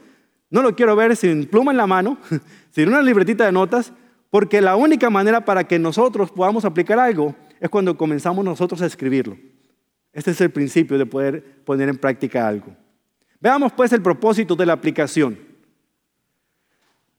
no 0.52 0.62
lo 0.62 0.76
quiero 0.76 0.96
ver 0.96 1.16
sin 1.16 1.48
pluma 1.48 1.72
en 1.72 1.78
la 1.78 1.88
mano, 1.88 2.20
sin 2.70 2.88
una 2.88 3.02
libretita 3.02 3.48
de 3.48 3.52
notas, 3.52 3.92
porque 4.30 4.62
la 4.62 4.76
única 4.76 5.10
manera 5.10 5.44
para 5.44 5.64
que 5.64 5.80
nosotros 5.80 6.30
podamos 6.30 6.66
aplicar 6.66 7.00
algo 7.00 7.34
es 7.60 7.68
cuando 7.72 7.98
comenzamos 7.98 8.46
nosotros 8.46 8.80
a 8.84 8.86
escribirlo. 8.86 9.40
Este 10.14 10.30
es 10.30 10.40
el 10.40 10.52
principio 10.52 11.00
de 11.00 11.08
poder 11.08 11.64
poner 11.66 11.90
en 11.90 11.98
práctica 11.98 12.48
algo. 12.48 12.78
Veamos 13.40 13.72
pues 13.72 13.92
el 13.92 14.04
propósito 14.04 14.56
de 14.56 14.68
la 14.68 14.74
aplicación. 14.74 15.55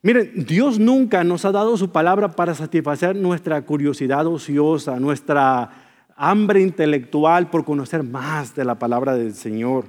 Miren, 0.06 0.44
Dios 0.46 0.78
nunca 0.78 1.24
nos 1.24 1.44
ha 1.44 1.50
dado 1.50 1.76
su 1.76 1.90
palabra 1.90 2.28
para 2.28 2.54
satisfacer 2.54 3.16
nuestra 3.16 3.60
curiosidad 3.62 4.24
ociosa, 4.28 5.00
nuestra 5.00 5.68
hambre 6.14 6.60
intelectual 6.60 7.50
por 7.50 7.64
conocer 7.64 8.04
más 8.04 8.54
de 8.54 8.64
la 8.64 8.78
palabra 8.78 9.16
del 9.16 9.34
Señor. 9.34 9.86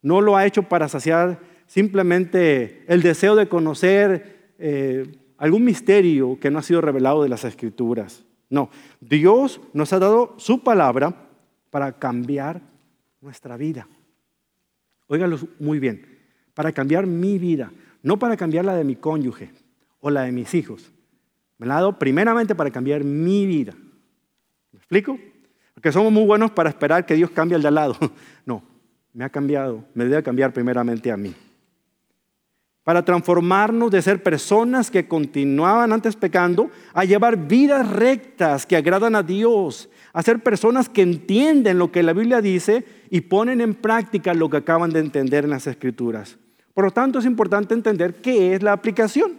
No 0.00 0.22
lo 0.22 0.34
ha 0.38 0.46
hecho 0.46 0.62
para 0.62 0.88
saciar 0.88 1.40
simplemente 1.66 2.86
el 2.88 3.02
deseo 3.02 3.36
de 3.36 3.50
conocer 3.50 4.54
eh, 4.58 5.04
algún 5.36 5.64
misterio 5.64 6.38
que 6.40 6.50
no 6.50 6.58
ha 6.58 6.62
sido 6.62 6.80
revelado 6.80 7.22
de 7.22 7.28
las 7.28 7.44
Escrituras. 7.44 8.24
No, 8.48 8.70
Dios 8.98 9.60
nos 9.74 9.92
ha 9.92 9.98
dado 9.98 10.36
su 10.38 10.64
palabra 10.64 11.14
para 11.68 11.98
cambiar 11.98 12.62
nuestra 13.20 13.58
vida. 13.58 13.86
Óiganlo 15.06 15.38
muy 15.58 15.78
bien, 15.78 16.06
para 16.54 16.72
cambiar 16.72 17.06
mi 17.06 17.38
vida, 17.38 17.70
no 18.02 18.18
para 18.18 18.36
cambiar 18.36 18.64
la 18.64 18.74
de 18.74 18.84
mi 18.84 18.96
cónyuge 18.96 19.50
o 20.00 20.10
la 20.10 20.22
de 20.22 20.32
mis 20.32 20.54
hijos. 20.54 20.92
Me 21.58 21.66
la 21.66 21.74
ha 21.74 21.80
dado 21.80 21.98
primeramente 21.98 22.54
para 22.54 22.70
cambiar 22.70 23.04
mi 23.04 23.46
vida. 23.46 23.74
¿Me 24.72 24.78
explico? 24.78 25.18
Porque 25.74 25.92
somos 25.92 26.12
muy 26.12 26.24
buenos 26.24 26.50
para 26.50 26.68
esperar 26.68 27.04
que 27.06 27.14
Dios 27.14 27.30
cambie 27.30 27.56
al 27.56 27.62
de 27.62 27.68
al 27.68 27.74
lado. 27.74 27.96
No, 28.46 28.64
me 29.12 29.24
ha 29.24 29.28
cambiado, 29.28 29.84
me 29.94 30.04
debe 30.04 30.22
cambiar 30.22 30.52
primeramente 30.52 31.12
a 31.12 31.16
mí 31.16 31.34
para 32.90 33.04
transformarnos 33.04 33.90
de 33.90 34.02
ser 34.02 34.22
personas 34.22 34.90
que 34.90 35.06
continuaban 35.06 35.92
antes 35.92 36.16
pecando 36.16 36.70
a 36.92 37.04
llevar 37.04 37.36
vidas 37.36 37.88
rectas 37.88 38.66
que 38.66 38.76
agradan 38.76 39.14
a 39.14 39.22
Dios, 39.22 39.88
a 40.12 40.22
ser 40.22 40.40
personas 40.40 40.88
que 40.88 41.02
entienden 41.02 41.78
lo 41.78 41.92
que 41.92 42.02
la 42.02 42.12
Biblia 42.12 42.40
dice 42.40 42.84
y 43.10 43.20
ponen 43.20 43.60
en 43.60 43.74
práctica 43.74 44.34
lo 44.34 44.48
que 44.50 44.56
acaban 44.56 44.90
de 44.90 44.98
entender 44.98 45.44
en 45.44 45.50
las 45.50 45.66
Escrituras. 45.66 46.38
Por 46.74 46.84
lo 46.84 46.90
tanto, 46.90 47.18
es 47.18 47.24
importante 47.24 47.74
entender 47.74 48.16
qué 48.16 48.54
es 48.54 48.62
la 48.62 48.72
aplicación. 48.72 49.38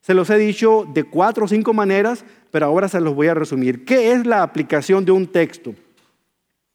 Se 0.00 0.14
los 0.14 0.28
he 0.30 0.38
dicho 0.38 0.86
de 0.92 1.04
cuatro 1.04 1.44
o 1.46 1.48
cinco 1.48 1.72
maneras, 1.72 2.24
pero 2.50 2.66
ahora 2.66 2.88
se 2.88 3.00
los 3.00 3.14
voy 3.14 3.28
a 3.28 3.34
resumir. 3.34 3.84
¿Qué 3.84 4.12
es 4.12 4.26
la 4.26 4.42
aplicación 4.42 5.04
de 5.04 5.12
un 5.12 5.26
texto? 5.26 5.74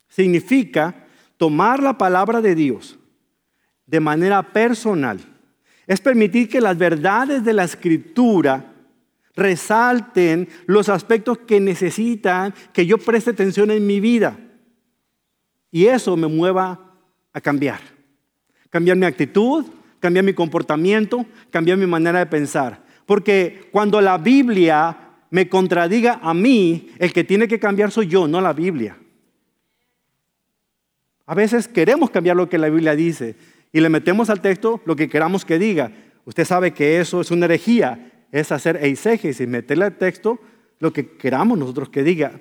Significa 0.08 1.06
tomar 1.38 1.82
la 1.82 1.98
palabra 1.98 2.42
de 2.42 2.56
Dios 2.56 2.98
de 3.86 4.00
manera 4.00 4.42
personal 4.54 5.20
es 5.90 6.00
permitir 6.00 6.48
que 6.48 6.62
las 6.62 6.78
verdades 6.78 7.44
de 7.44 7.54
la 7.54 7.64
escritura 7.64 8.74
resalten 9.36 10.48
los 10.68 10.88
aspectos 10.88 11.40
que 11.40 11.60
necesitan 11.60 12.54
que 12.72 12.86
yo 12.86 13.00
preste 13.00 13.32
atención 13.32 13.72
en 13.72 13.88
mi 13.88 14.00
vida. 14.00 14.38
Y 15.72 15.88
eso 15.88 16.16
me 16.16 16.28
mueva 16.28 16.94
a 17.34 17.42
cambiar. 17.42 17.80
Cambiar 18.70 18.98
mi 18.98 19.06
actitud, 19.06 19.66
cambiar 20.00 20.26
mi 20.26 20.34
comportamiento, 20.34 21.26
cambiar 21.50 21.78
mi 21.78 21.86
manera 21.86 22.20
de 22.20 22.26
pensar. 22.26 22.84
Porque 23.06 23.70
cuando 23.72 24.02
la 24.02 24.18
Biblia 24.18 24.96
me 25.32 25.50
contradiga 25.50 26.20
a 26.22 26.34
mí, 26.34 26.90
el 27.00 27.14
que 27.14 27.24
tiene 27.24 27.48
que 27.48 27.60
cambiar 27.60 27.92
soy 27.92 28.08
yo, 28.08 28.28
no 28.28 28.42
la 28.42 28.54
Biblia. 28.54 28.98
A 31.26 31.36
veces 31.36 31.68
queremos 31.68 32.10
cambiar 32.10 32.36
lo 32.36 32.50
que 32.50 32.58
la 32.58 32.70
Biblia 32.70 32.96
dice 32.96 33.36
y 33.72 33.82
le 33.82 33.90
metemos 33.90 34.30
al 34.30 34.42
texto 34.42 34.82
lo 34.86 34.96
que 34.96 35.10
queramos 35.10 35.46
que 35.46 35.60
diga. 35.60 35.92
Usted 36.26 36.46
sabe 36.46 36.72
que 36.72 37.00
eso 37.00 37.22
es 37.22 37.32
una 37.32 37.46
herejía, 37.46 38.12
es 38.32 38.52
hacer 38.52 38.78
eisegesis, 38.84 39.48
meterle 39.48 39.86
al 39.86 39.98
texto 39.98 40.40
lo 40.80 40.92
que 40.94 41.18
queramos 41.18 41.58
nosotros 41.58 41.90
que 41.90 42.04
diga. 42.04 42.40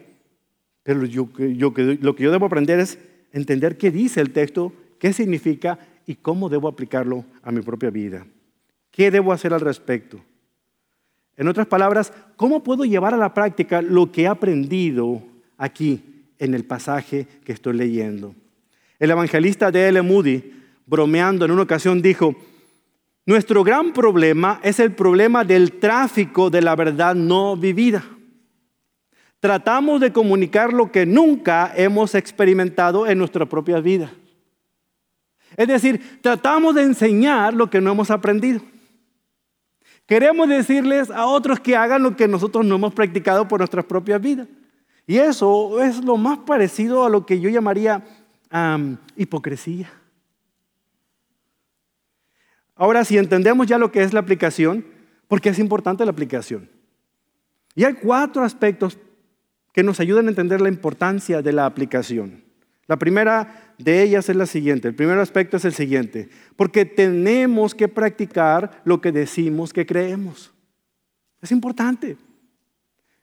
Pero 0.82 1.00
lo 1.00 2.14
que 2.14 2.22
yo 2.22 2.30
debo 2.32 2.46
aprender 2.46 2.80
es 2.80 2.98
entender 3.32 3.76
qué 3.76 3.90
dice 3.90 4.20
el 4.20 4.32
texto, 4.32 4.72
qué 4.98 5.12
significa 5.12 5.78
y 6.08 6.14
cómo 6.14 6.48
debo 6.48 6.68
aplicarlo 6.68 7.26
a 7.42 7.52
mi 7.52 7.60
propia 7.60 7.90
vida. 7.90 8.26
¿Qué 8.90 9.10
debo 9.10 9.30
hacer 9.30 9.52
al 9.52 9.60
respecto? 9.60 10.18
En 11.36 11.48
otras 11.48 11.66
palabras, 11.66 12.14
¿cómo 12.34 12.62
puedo 12.62 12.86
llevar 12.86 13.12
a 13.12 13.18
la 13.18 13.34
práctica 13.34 13.82
lo 13.82 14.10
que 14.10 14.22
he 14.22 14.26
aprendido 14.26 15.22
aquí 15.58 16.02
en 16.38 16.54
el 16.54 16.64
pasaje 16.64 17.28
que 17.44 17.52
estoy 17.52 17.74
leyendo? 17.74 18.34
El 18.98 19.10
evangelista 19.10 19.70
D.L. 19.70 20.00
Moody 20.00 20.54
bromeando 20.86 21.44
en 21.44 21.50
una 21.50 21.62
ocasión, 21.62 22.00
dijo, 22.00 22.34
nuestro 23.26 23.62
gran 23.62 23.92
problema 23.92 24.60
es 24.62 24.80
el 24.80 24.92
problema 24.92 25.44
del 25.44 25.72
tráfico 25.72 26.48
de 26.48 26.62
la 26.62 26.74
verdad 26.74 27.14
no 27.14 27.54
vivida. 27.54 28.02
Tratamos 29.40 30.00
de 30.00 30.10
comunicar 30.10 30.72
lo 30.72 30.90
que 30.90 31.04
nunca 31.04 31.70
hemos 31.76 32.14
experimentado 32.14 33.06
en 33.06 33.18
nuestra 33.18 33.44
propia 33.44 33.80
vida. 33.80 34.10
Es 35.58 35.66
decir, 35.66 36.20
tratamos 36.22 36.76
de 36.76 36.82
enseñar 36.82 37.52
lo 37.52 37.68
que 37.68 37.80
no 37.80 37.90
hemos 37.90 38.12
aprendido. 38.12 38.60
Queremos 40.06 40.48
decirles 40.48 41.10
a 41.10 41.26
otros 41.26 41.58
que 41.58 41.74
hagan 41.74 42.04
lo 42.04 42.14
que 42.14 42.28
nosotros 42.28 42.64
no 42.64 42.76
hemos 42.76 42.94
practicado 42.94 43.48
por 43.48 43.58
nuestras 43.58 43.84
propias 43.84 44.22
vidas. 44.22 44.46
Y 45.04 45.16
eso 45.16 45.82
es 45.82 46.04
lo 46.04 46.16
más 46.16 46.38
parecido 46.38 47.04
a 47.04 47.10
lo 47.10 47.26
que 47.26 47.40
yo 47.40 47.50
llamaría 47.50 48.04
hipocresía. 49.16 49.90
Ahora, 52.76 53.04
si 53.04 53.18
entendemos 53.18 53.66
ya 53.66 53.78
lo 53.78 53.90
que 53.90 54.04
es 54.04 54.12
la 54.12 54.20
aplicación, 54.20 54.86
porque 55.26 55.48
es 55.48 55.58
importante 55.58 56.04
la 56.04 56.12
aplicación. 56.12 56.70
Y 57.74 57.82
hay 57.82 57.94
cuatro 57.94 58.44
aspectos 58.44 58.96
que 59.72 59.82
nos 59.82 59.98
ayudan 59.98 60.26
a 60.26 60.30
entender 60.30 60.60
la 60.60 60.68
importancia 60.68 61.42
de 61.42 61.52
la 61.52 61.66
aplicación. 61.66 62.47
La 62.88 62.96
primera 62.96 63.74
de 63.76 64.02
ellas 64.02 64.28
es 64.28 64.36
la 64.36 64.46
siguiente. 64.46 64.88
El 64.88 64.94
primer 64.94 65.18
aspecto 65.18 65.58
es 65.58 65.64
el 65.66 65.74
siguiente. 65.74 66.30
Porque 66.56 66.86
tenemos 66.86 67.74
que 67.74 67.86
practicar 67.86 68.80
lo 68.84 69.00
que 69.00 69.12
decimos 69.12 69.72
que 69.72 69.86
creemos. 69.86 70.52
Es 71.42 71.52
importante. 71.52 72.16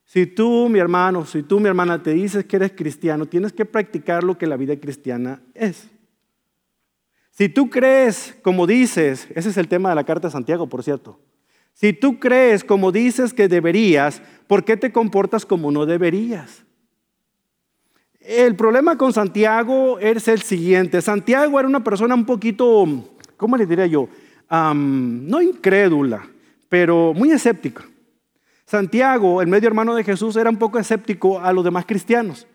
Si 0.06 0.28
tú, 0.28 0.70
mi 0.70 0.78
hermano, 0.78 1.26
si 1.26 1.42
tú, 1.42 1.60
mi 1.60 1.68
hermana, 1.68 2.02
te 2.02 2.14
dices 2.14 2.46
que 2.46 2.58
eres 2.58 2.74
cristiano, 2.74 3.26
tienes 3.26 3.52
que 3.52 3.66
practicar 3.66 4.24
lo 4.24 4.38
que 4.38 4.46
la 4.46 4.56
vida 4.56 4.80
cristiana 4.80 5.42
es. 5.56 5.90
Si 7.32 7.50
tú 7.50 7.70
crees 7.70 8.38
como 8.44 8.68
dices, 8.68 9.28
ese 9.34 9.50
es 9.50 9.58
el 9.58 9.68
tema 9.68 9.90
de 9.90 9.96
la 9.96 10.06
carta 10.06 10.28
de 10.28 10.32
Santiago, 10.32 10.70
por 10.70 10.84
cierto. 10.84 11.20
Si 11.74 11.92
tú 11.92 12.20
crees 12.20 12.64
como 12.64 12.92
dices 12.92 13.34
que 13.34 13.48
deberías, 13.48 14.22
¿por 14.48 14.64
qué 14.64 14.78
te 14.78 14.94
comportas 14.94 15.46
como 15.46 15.72
no 15.72 15.88
deberías? 15.88 16.65
El 18.28 18.56
problema 18.56 18.98
con 18.98 19.14
Santiago 19.14 20.00
es 20.00 20.28
el 20.28 20.42
siguiente. 20.42 21.00
Santiago 21.00 21.60
era 21.60 21.70
una 21.70 21.84
persona 21.84 22.16
un 22.16 22.26
poquito, 22.26 22.84
¿cómo 23.38 23.56
le 23.56 23.68
diría 23.68 23.86
yo? 23.86 24.10
no 24.50 25.42
incrédula, 25.42 26.26
pero 26.68 27.14
muy 27.14 27.32
escéptica. 27.32 27.84
Santiago, 28.66 29.42
el 29.42 29.48
medio 29.48 29.68
hermano 29.68 29.94
de 29.94 30.04
Jesús, 30.04 30.36
era 30.38 30.50
un 30.50 30.58
poco 30.58 30.80
escéptico 30.80 31.40
a 31.40 31.54
los 31.54 31.64
demás 31.64 31.86
cristianos. 31.86 32.48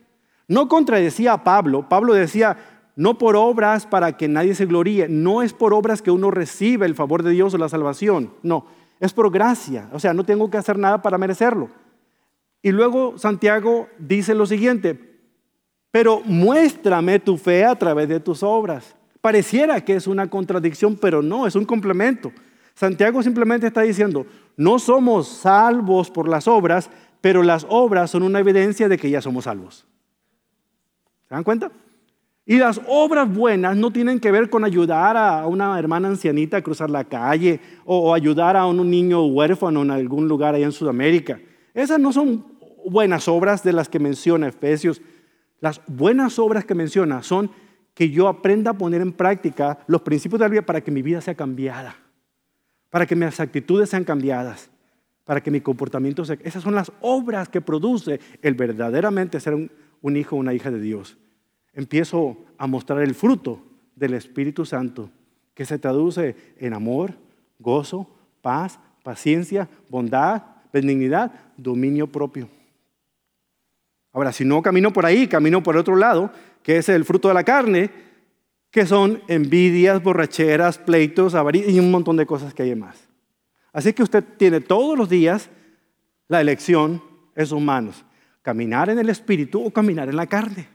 No 0.49 0.69
contradecía 0.69 1.35
a 1.35 1.45
Pablo. 1.45 1.89
Pablo 1.89 2.15
decía, 2.15 2.57
no 2.97 3.17
por 3.19 3.37
obras 3.37 3.87
para 3.87 4.17
que 4.17 4.27
nadie 4.27 4.57
se 4.57 4.67
gloríe, 4.67 5.09
no 5.09 5.41
es 5.43 5.53
por 5.53 5.73
obras 5.73 6.03
que 6.03 6.11
uno 6.11 6.33
recibe 6.33 6.87
el 6.87 6.97
favor 6.97 7.23
de 7.23 7.31
Dios 7.31 7.55
o 7.55 7.59
la 7.59 7.69
salvación, 7.69 8.33
no, 8.43 8.67
es 8.99 9.13
por 9.13 9.31
gracia, 9.31 9.89
o 9.93 10.01
sea, 10.01 10.15
no 10.15 10.25
tengo 10.25 10.51
que 10.51 10.59
hacer 10.59 10.79
nada 10.79 11.01
para 11.01 11.17
merecerlo. 11.17 11.69
Y 12.61 12.73
luego 12.73 13.17
Santiago 13.19 13.89
dice 13.99 14.35
lo 14.35 14.47
siguiente, 14.47 15.10
pero 15.91 16.23
muéstrame 16.25 17.19
tu 17.19 17.37
fe 17.37 17.65
a 17.65 17.75
través 17.75 18.09
de 18.09 18.21
tus 18.21 18.43
obras. 18.43 18.95
Pareciera 19.21 19.85
que 19.85 19.95
es 19.95 20.07
una 20.07 20.29
contradicción, 20.31 20.97
pero 20.97 21.23
no, 21.23 21.47
es 21.47 21.55
un 21.55 21.65
complemento. 21.65 22.33
Santiago 22.75 23.23
simplemente 23.23 23.67
está 23.67 23.83
diciendo, 23.83 24.25
no 24.57 24.79
somos 24.79 25.29
salvos 25.29 26.11
por 26.11 26.29
las 26.29 26.49
obras, 26.49 26.91
pero 27.21 27.43
las 27.43 27.67
obras 27.69 28.11
son 28.11 28.23
una 28.23 28.39
evidencia 28.39 28.89
de 28.89 28.97
que 28.97 29.11
ya 29.11 29.21
somos 29.21 29.45
salvos. 29.45 29.87
¿Se 31.29 31.35
dan 31.35 31.45
cuenta? 31.45 31.71
Y 32.47 32.57
las 32.57 32.81
obras 32.89 33.33
buenas 33.33 33.77
no 33.77 33.93
tienen 33.93 34.19
que 34.19 34.33
ver 34.33 34.51
con 34.51 34.65
ayudar 34.65 35.17
a 35.17 35.47
una 35.47 35.79
hermana 35.79 36.09
ancianita 36.09 36.57
a 36.57 36.63
cruzar 36.63 36.91
la 36.91 37.05
calle 37.05 37.61
o, 37.85 38.15
ayudar 38.15 38.57
a 38.57 38.67
un 38.67 38.91
niño 38.91 39.25
huérfano 39.27 39.83
en 39.83 39.91
algún 39.91 40.27
lugar 40.27 40.55
allá 40.55 40.65
en 40.65 40.73
Sudamérica. 40.73 41.39
Esas 41.75 42.01
no 42.01 42.13
son 42.13 42.45
buenas 42.85 43.29
obras 43.29 43.63
de 43.63 43.73
las 43.73 43.89
que 43.89 44.01
menciona 44.01 44.49
Efesios. 44.49 45.01
Las 45.61 45.81
buenas 45.87 46.39
obras 46.39 46.65
que 46.65 46.75
menciona 46.75 47.23
son 47.23 47.51
que 47.95 48.11
yo 48.11 48.29
aprenda 48.29 48.71
a 48.71 48.79
poner 48.79 49.03
en 49.03 49.13
práctica 49.13 49.79
los 49.87 50.03
principios 50.03 50.39
de 50.39 50.45
la 50.47 50.51
vida 50.51 50.63
para 50.63 50.81
que 50.81 50.91
mi 50.91 51.03
vida 51.03 51.21
sea 51.21 51.35
cambiada, 51.35 51.97
para 52.89 53.07
que 53.07 53.15
mis 53.15 53.39
actitudes 53.41 53.91
sean 53.91 54.05
cambiadas, 54.05 54.71
para 55.25 55.43
que 55.43 55.51
mi 55.51 55.61
comportamiento 55.61 56.25
sea... 56.25 56.39
Esas 56.43 56.63
son 56.63 56.75
las 56.75 56.91
obras 57.01 57.49
que 57.49 57.61
produce 57.61 58.21
el 58.43 58.55
verdaderamente 58.55 59.39
ser 59.39 59.55
un, 59.55 59.71
un 60.01 60.17
hijo 60.17 60.37
o 60.37 60.39
una 60.39 60.55
hija 60.55 60.71
de 60.71 60.81
Dios. 60.81 61.19
Empiezo 61.75 62.39
a 62.59 62.67
mostrar 62.67 63.01
el 63.03 63.15
fruto 63.15 63.63
del 63.95 64.15
Espíritu 64.15 64.65
Santo, 64.65 65.11
que 65.55 65.67
se 65.67 65.79
traduce 65.79 66.37
en 66.57 66.73
amor, 66.73 67.15
gozo, 67.59 68.09
paz, 68.41 68.79
paciencia, 69.03 69.69
bondad, 69.89 70.43
benignidad, 70.73 71.33
dominio 71.57 72.07
propio. 72.07 72.49
Ahora, 74.13 74.33
si 74.33 74.45
no 74.45 74.63
camino 74.63 74.93
por 74.93 75.07
ahí, 75.07 75.29
camino 75.29 75.63
por 75.63 75.77
otro 75.77 75.97
lado, 75.97 76.33
que 76.63 76.79
es 76.79 76.89
el 76.89 77.05
fruto 77.05 77.29
de 77.29 77.35
la 77.35 77.45
carne, 77.45 77.91
que 78.71 78.87
son 78.87 79.23
envidias, 79.29 80.03
borracheras, 80.03 80.79
pleitos, 80.79 81.35
avaricias 81.35 81.73
y 81.73 81.81
un 81.81 81.91
montón 81.91 82.17
de 82.17 82.27
cosas 82.27 82.55
que 82.55 82.63
hay 82.63 82.75
más. 82.75 83.09
Así 83.73 83.93
que 83.93 84.03
usted 84.03 84.25
tiene 84.37 84.61
todos 84.61 84.97
los 84.99 85.09
días 85.09 85.51
la 86.29 86.41
elección 86.41 87.03
en 87.35 87.47
sus 87.47 87.61
manos, 87.61 88.05
caminar 88.43 88.91
en 88.91 88.99
el 88.99 89.09
espíritu 89.09 89.65
o 89.65 89.71
caminar 89.71 90.09
en 90.09 90.17
la 90.17 90.27
carne. 90.27 90.69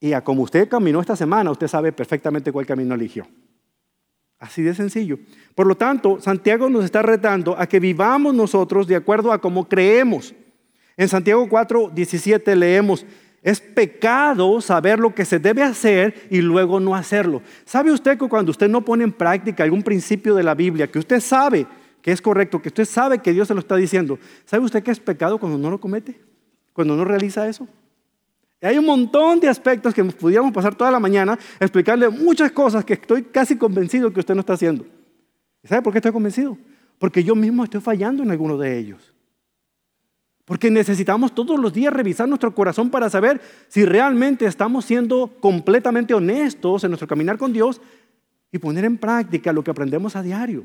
Y 0.00 0.12
a 0.12 0.22
como 0.22 0.42
usted 0.42 0.68
caminó 0.68 1.00
esta 1.00 1.16
semana, 1.16 1.50
usted 1.50 1.68
sabe 1.68 1.92
perfectamente 1.92 2.52
cuál 2.52 2.66
camino 2.66 2.94
eligió. 2.94 3.26
Así 4.38 4.62
de 4.62 4.74
sencillo. 4.74 5.18
Por 5.54 5.66
lo 5.66 5.76
tanto, 5.76 6.20
Santiago 6.20 6.68
nos 6.68 6.84
está 6.84 7.00
retando 7.00 7.58
a 7.58 7.66
que 7.66 7.80
vivamos 7.80 8.34
nosotros 8.34 8.86
de 8.86 8.96
acuerdo 8.96 9.32
a 9.32 9.40
cómo 9.40 9.66
creemos. 9.66 10.34
En 10.96 11.08
Santiago 11.08 11.48
4, 11.48 11.90
17 11.94 12.56
leemos, 12.56 13.04
es 13.42 13.60
pecado 13.60 14.60
saber 14.60 14.98
lo 14.98 15.14
que 15.14 15.24
se 15.24 15.38
debe 15.38 15.62
hacer 15.62 16.26
y 16.30 16.40
luego 16.40 16.80
no 16.80 16.96
hacerlo. 16.96 17.42
¿Sabe 17.64 17.92
usted 17.92 18.18
que 18.18 18.28
cuando 18.28 18.50
usted 18.50 18.68
no 18.68 18.84
pone 18.84 19.04
en 19.04 19.12
práctica 19.12 19.62
algún 19.62 19.82
principio 19.82 20.34
de 20.34 20.42
la 20.42 20.54
Biblia 20.54 20.90
que 20.90 20.98
usted 20.98 21.20
sabe 21.20 21.66
que 22.02 22.12
es 22.12 22.20
correcto, 22.20 22.62
que 22.62 22.68
usted 22.68 22.84
sabe 22.84 23.18
que 23.18 23.32
Dios 23.32 23.48
se 23.48 23.54
lo 23.54 23.60
está 23.60 23.76
diciendo, 23.76 24.18
¿sabe 24.44 24.64
usted 24.64 24.82
que 24.82 24.90
es 24.90 25.00
pecado 25.00 25.38
cuando 25.38 25.58
no 25.58 25.70
lo 25.70 25.78
comete? 25.78 26.20
Cuando 26.72 26.96
no 26.96 27.04
realiza 27.04 27.48
eso. 27.48 27.68
hay 28.62 28.78
un 28.78 28.86
montón 28.86 29.38
de 29.38 29.48
aspectos 29.48 29.92
que 29.92 30.02
pudiéramos 30.04 30.52
pasar 30.52 30.74
toda 30.74 30.90
la 30.90 30.98
mañana 30.98 31.38
explicarle 31.60 32.08
muchas 32.08 32.50
cosas 32.52 32.84
que 32.84 32.94
estoy 32.94 33.22
casi 33.22 33.56
convencido 33.56 34.12
que 34.12 34.20
usted 34.20 34.34
no 34.34 34.40
está 34.40 34.54
haciendo. 34.54 34.84
¿Sabe 35.62 35.82
por 35.82 35.92
qué 35.92 35.98
estoy 35.98 36.12
convencido? 36.12 36.56
Porque 36.98 37.22
yo 37.22 37.34
mismo 37.34 37.62
estoy 37.64 37.80
fallando 37.80 38.22
en 38.22 38.30
alguno 38.30 38.56
de 38.56 38.78
ellos. 38.78 39.15
Porque 40.46 40.70
necesitamos 40.70 41.34
todos 41.34 41.58
los 41.58 41.72
días 41.72 41.92
revisar 41.92 42.28
nuestro 42.28 42.54
corazón 42.54 42.88
para 42.88 43.10
saber 43.10 43.40
si 43.66 43.84
realmente 43.84 44.46
estamos 44.46 44.84
siendo 44.84 45.32
completamente 45.40 46.14
honestos 46.14 46.84
en 46.84 46.90
nuestro 46.90 47.08
caminar 47.08 47.36
con 47.36 47.52
Dios 47.52 47.80
y 48.52 48.58
poner 48.58 48.84
en 48.84 48.96
práctica 48.96 49.52
lo 49.52 49.64
que 49.64 49.72
aprendemos 49.72 50.14
a 50.14 50.22
diario. 50.22 50.64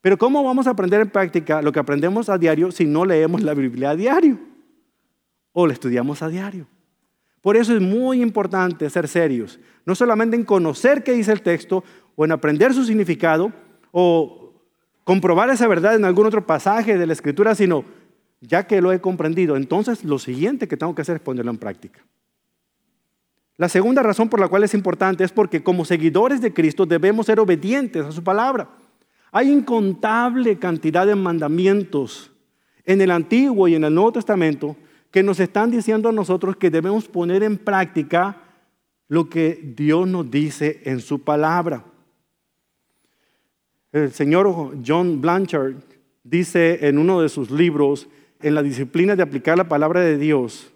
Pero 0.00 0.16
¿cómo 0.16 0.44
vamos 0.44 0.68
a 0.68 0.70
aprender 0.70 1.00
en 1.00 1.10
práctica 1.10 1.60
lo 1.60 1.72
que 1.72 1.80
aprendemos 1.80 2.28
a 2.28 2.38
diario 2.38 2.70
si 2.70 2.86
no 2.86 3.04
leemos 3.04 3.42
la 3.42 3.54
Biblia 3.54 3.90
a 3.90 3.96
diario? 3.96 4.38
O 5.52 5.66
la 5.66 5.72
estudiamos 5.72 6.22
a 6.22 6.28
diario. 6.28 6.68
Por 7.40 7.56
eso 7.56 7.74
es 7.74 7.80
muy 7.80 8.22
importante 8.22 8.88
ser 8.88 9.08
serios, 9.08 9.58
no 9.84 9.96
solamente 9.96 10.36
en 10.36 10.44
conocer 10.44 11.02
qué 11.02 11.12
dice 11.12 11.32
el 11.32 11.42
texto 11.42 11.82
o 12.14 12.24
en 12.24 12.30
aprender 12.30 12.72
su 12.72 12.84
significado 12.84 13.52
o 13.90 14.52
comprobar 15.02 15.50
esa 15.50 15.66
verdad 15.66 15.96
en 15.96 16.04
algún 16.04 16.26
otro 16.26 16.46
pasaje 16.46 16.96
de 16.96 17.06
la 17.06 17.12
escritura, 17.12 17.56
sino 17.56 17.84
ya 18.40 18.66
que 18.66 18.80
lo 18.80 18.92
he 18.92 19.00
comprendido, 19.00 19.56
entonces 19.56 20.04
lo 20.04 20.18
siguiente 20.18 20.68
que 20.68 20.76
tengo 20.76 20.94
que 20.94 21.02
hacer 21.02 21.16
es 21.16 21.22
ponerlo 21.22 21.50
en 21.50 21.58
práctica. 21.58 22.04
La 23.56 23.68
segunda 23.68 24.02
razón 24.02 24.28
por 24.28 24.38
la 24.38 24.46
cual 24.48 24.62
es 24.62 24.72
importante 24.72 25.24
es 25.24 25.32
porque 25.32 25.62
como 25.64 25.84
seguidores 25.84 26.40
de 26.40 26.54
Cristo 26.54 26.86
debemos 26.86 27.26
ser 27.26 27.40
obedientes 27.40 28.04
a 28.04 28.12
su 28.12 28.22
palabra. 28.22 28.68
Hay 29.32 29.50
incontable 29.50 30.58
cantidad 30.58 31.06
de 31.06 31.16
mandamientos 31.16 32.30
en 32.84 33.00
el 33.00 33.10
Antiguo 33.10 33.66
y 33.66 33.74
en 33.74 33.84
el 33.84 33.94
Nuevo 33.94 34.12
Testamento 34.12 34.76
que 35.10 35.22
nos 35.22 35.40
están 35.40 35.70
diciendo 35.70 36.08
a 36.08 36.12
nosotros 36.12 36.56
que 36.56 36.70
debemos 36.70 37.08
poner 37.08 37.42
en 37.42 37.58
práctica 37.58 38.36
lo 39.08 39.28
que 39.28 39.74
Dios 39.76 40.06
nos 40.06 40.30
dice 40.30 40.80
en 40.84 41.00
su 41.00 41.22
palabra. 41.22 41.84
El 43.90 44.12
señor 44.12 44.76
John 44.86 45.20
Blanchard 45.20 45.74
dice 46.22 46.86
en 46.86 46.98
uno 46.98 47.20
de 47.22 47.28
sus 47.28 47.50
libros 47.50 48.06
en 48.40 48.54
la 48.54 48.62
disciplina 48.62 49.16
de 49.16 49.22
aplicar 49.22 49.56
la 49.56 49.68
palabra 49.68 50.00
de 50.00 50.18
Dios, 50.18 50.72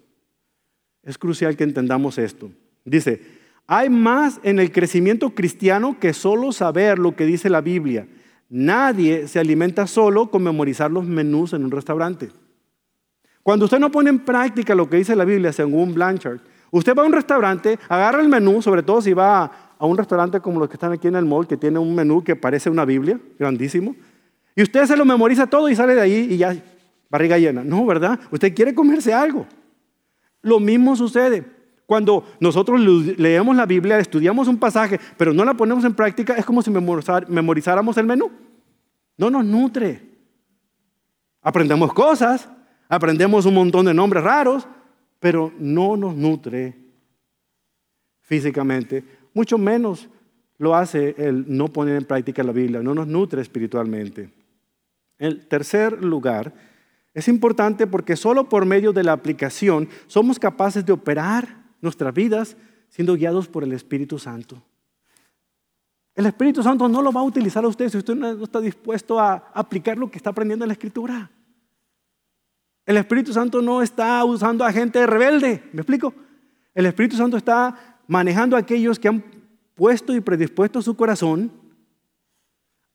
es 1.03 1.17
crucial 1.17 1.55
que 1.55 1.63
entendamos 1.63 2.17
esto. 2.17 2.49
Dice, 2.85 3.21
hay 3.67 3.89
más 3.89 4.39
en 4.43 4.59
el 4.59 4.71
crecimiento 4.71 5.29
cristiano 5.31 5.97
que 5.99 6.13
solo 6.13 6.51
saber 6.51 6.99
lo 6.99 7.15
que 7.15 7.25
dice 7.25 7.49
la 7.49 7.61
Biblia. 7.61 8.07
Nadie 8.49 9.27
se 9.27 9.39
alimenta 9.39 9.87
solo 9.87 10.29
con 10.29 10.43
memorizar 10.43 10.91
los 10.91 11.05
menús 11.05 11.53
en 11.53 11.63
un 11.63 11.71
restaurante. 11.71 12.29
Cuando 13.41 13.65
usted 13.65 13.79
no 13.79 13.91
pone 13.91 14.09
en 14.09 14.19
práctica 14.19 14.75
lo 14.75 14.89
que 14.89 14.97
dice 14.97 15.15
la 15.15 15.25
Biblia, 15.25 15.51
según 15.51 15.93
Blanchard, 15.93 16.39
usted 16.71 16.95
va 16.95 17.03
a 17.03 17.05
un 17.05 17.13
restaurante, 17.13 17.77
agarra 17.89 18.21
el 18.21 18.29
menú, 18.29 18.61
sobre 18.61 18.83
todo 18.83 19.01
si 19.01 19.13
va 19.13 19.73
a 19.77 19.85
un 19.85 19.97
restaurante 19.97 20.39
como 20.39 20.59
los 20.59 20.69
que 20.69 20.75
están 20.75 20.93
aquí 20.93 21.07
en 21.07 21.15
el 21.15 21.25
mall, 21.25 21.47
que 21.47 21.57
tiene 21.57 21.79
un 21.79 21.93
menú 21.93 22.23
que 22.23 22.35
parece 22.35 22.69
una 22.69 22.85
Biblia, 22.85 23.19
grandísimo, 23.37 23.95
y 24.55 24.61
usted 24.61 24.85
se 24.85 24.95
lo 24.95 25.03
memoriza 25.03 25.47
todo 25.47 25.67
y 25.67 25.75
sale 25.75 25.95
de 25.95 26.01
ahí 26.01 26.27
y 26.31 26.37
ya 26.37 26.55
barriga 27.13 27.37
llena. 27.37 27.63
No, 27.63 27.85
¿verdad? 27.85 28.19
Usted 28.31 28.55
quiere 28.55 28.73
comerse 28.73 29.13
algo. 29.13 29.45
Lo 30.41 30.59
mismo 30.59 30.95
sucede. 30.95 31.45
Cuando 31.85 32.25
nosotros 32.39 32.81
leemos 32.81 33.55
la 33.55 33.67
Biblia, 33.67 33.99
estudiamos 33.99 34.47
un 34.47 34.57
pasaje, 34.57 34.99
pero 35.15 35.31
no 35.31 35.45
la 35.45 35.53
ponemos 35.53 35.85
en 35.85 35.93
práctica, 35.93 36.33
es 36.33 36.43
como 36.43 36.63
si 36.63 36.71
memorizáramos 36.71 37.97
el 37.97 38.07
menú. 38.07 38.31
No 39.15 39.29
nos 39.29 39.45
nutre. 39.45 40.01
Aprendemos 41.43 41.93
cosas, 41.93 42.49
aprendemos 42.89 43.45
un 43.45 43.53
montón 43.53 43.85
de 43.85 43.93
nombres 43.93 44.23
raros, 44.23 44.67
pero 45.19 45.53
no 45.59 45.95
nos 45.95 46.15
nutre 46.15 46.75
físicamente. 48.21 49.03
Mucho 49.35 49.59
menos 49.59 50.09
lo 50.57 50.75
hace 50.75 51.13
el 51.19 51.45
no 51.47 51.67
poner 51.67 51.95
en 51.95 52.05
práctica 52.05 52.41
la 52.41 52.53
Biblia, 52.53 52.81
no 52.81 52.95
nos 52.95 53.05
nutre 53.05 53.39
espiritualmente. 53.39 54.31
En 55.19 55.47
tercer 55.47 56.03
lugar, 56.03 56.72
es 57.13 57.27
importante 57.27 57.85
porque 57.85 58.15
solo 58.15 58.49
por 58.49 58.65
medio 58.65 58.91
de 58.91 59.03
la 59.03 59.11
aplicación 59.11 59.87
somos 60.07 60.39
capaces 60.39 60.85
de 60.85 60.93
operar 60.93 61.63
nuestras 61.81 62.13
vidas 62.13 62.57
siendo 62.89 63.15
guiados 63.15 63.47
por 63.47 63.63
el 63.63 63.73
Espíritu 63.73 64.17
Santo. 64.17 64.61
El 66.15 66.25
Espíritu 66.25 66.61
Santo 66.61 66.87
no 66.87 67.01
lo 67.01 67.11
va 67.11 67.21
a 67.21 67.25
utilizar 67.25 67.63
a 67.63 67.67
usted 67.67 67.89
si 67.89 67.97
usted 67.97 68.15
no 68.15 68.43
está 68.43 68.59
dispuesto 68.61 69.19
a 69.19 69.51
aplicar 69.53 69.97
lo 69.97 70.09
que 70.09 70.17
está 70.17 70.29
aprendiendo 70.29 70.65
en 70.65 70.69
la 70.69 70.73
Escritura. 70.73 71.29
El 72.85 72.97
Espíritu 72.97 73.33
Santo 73.33 73.61
no 73.61 73.81
está 73.81 74.23
usando 74.25 74.63
a 74.63 74.71
gente 74.71 75.05
rebelde, 75.07 75.63
¿me 75.71 75.81
explico? 75.81 76.13
El 76.73 76.85
Espíritu 76.85 77.15
Santo 77.15 77.37
está 77.37 77.99
manejando 78.07 78.55
a 78.55 78.59
aquellos 78.59 78.99
que 78.99 79.07
han 79.07 79.23
puesto 79.75 80.15
y 80.15 80.21
predispuesto 80.21 80.81
su 80.81 80.95
corazón 80.95 81.51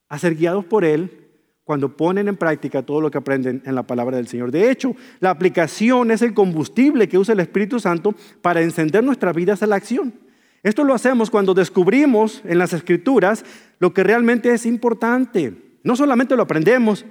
a 0.08 0.18
ser 0.18 0.34
guiados 0.34 0.64
por 0.64 0.84
Él 0.84 1.27
cuando 1.68 1.94
ponen 1.94 2.28
en 2.28 2.36
práctica 2.38 2.80
todo 2.80 3.02
lo 3.02 3.10
que 3.10 3.18
aprenden 3.18 3.60
en 3.66 3.74
la 3.74 3.82
palabra 3.82 4.16
del 4.16 4.26
Señor. 4.26 4.50
De 4.50 4.70
hecho, 4.70 4.96
la 5.20 5.28
aplicación 5.28 6.10
es 6.10 6.22
el 6.22 6.32
combustible 6.32 7.10
que 7.10 7.18
usa 7.18 7.34
el 7.34 7.40
Espíritu 7.40 7.78
Santo 7.78 8.14
para 8.40 8.62
encender 8.62 9.04
nuestras 9.04 9.36
vidas 9.36 9.62
a 9.62 9.66
la 9.66 9.76
acción. 9.76 10.14
Esto 10.62 10.82
lo 10.82 10.94
hacemos 10.94 11.28
cuando 11.28 11.52
descubrimos 11.52 12.40
en 12.46 12.56
las 12.56 12.72
escrituras 12.72 13.44
lo 13.80 13.92
que 13.92 14.02
realmente 14.02 14.50
es 14.50 14.64
importante. 14.64 15.76
No 15.82 15.94
solamente 15.94 16.36
lo 16.36 16.44
aprendemos, 16.44 17.04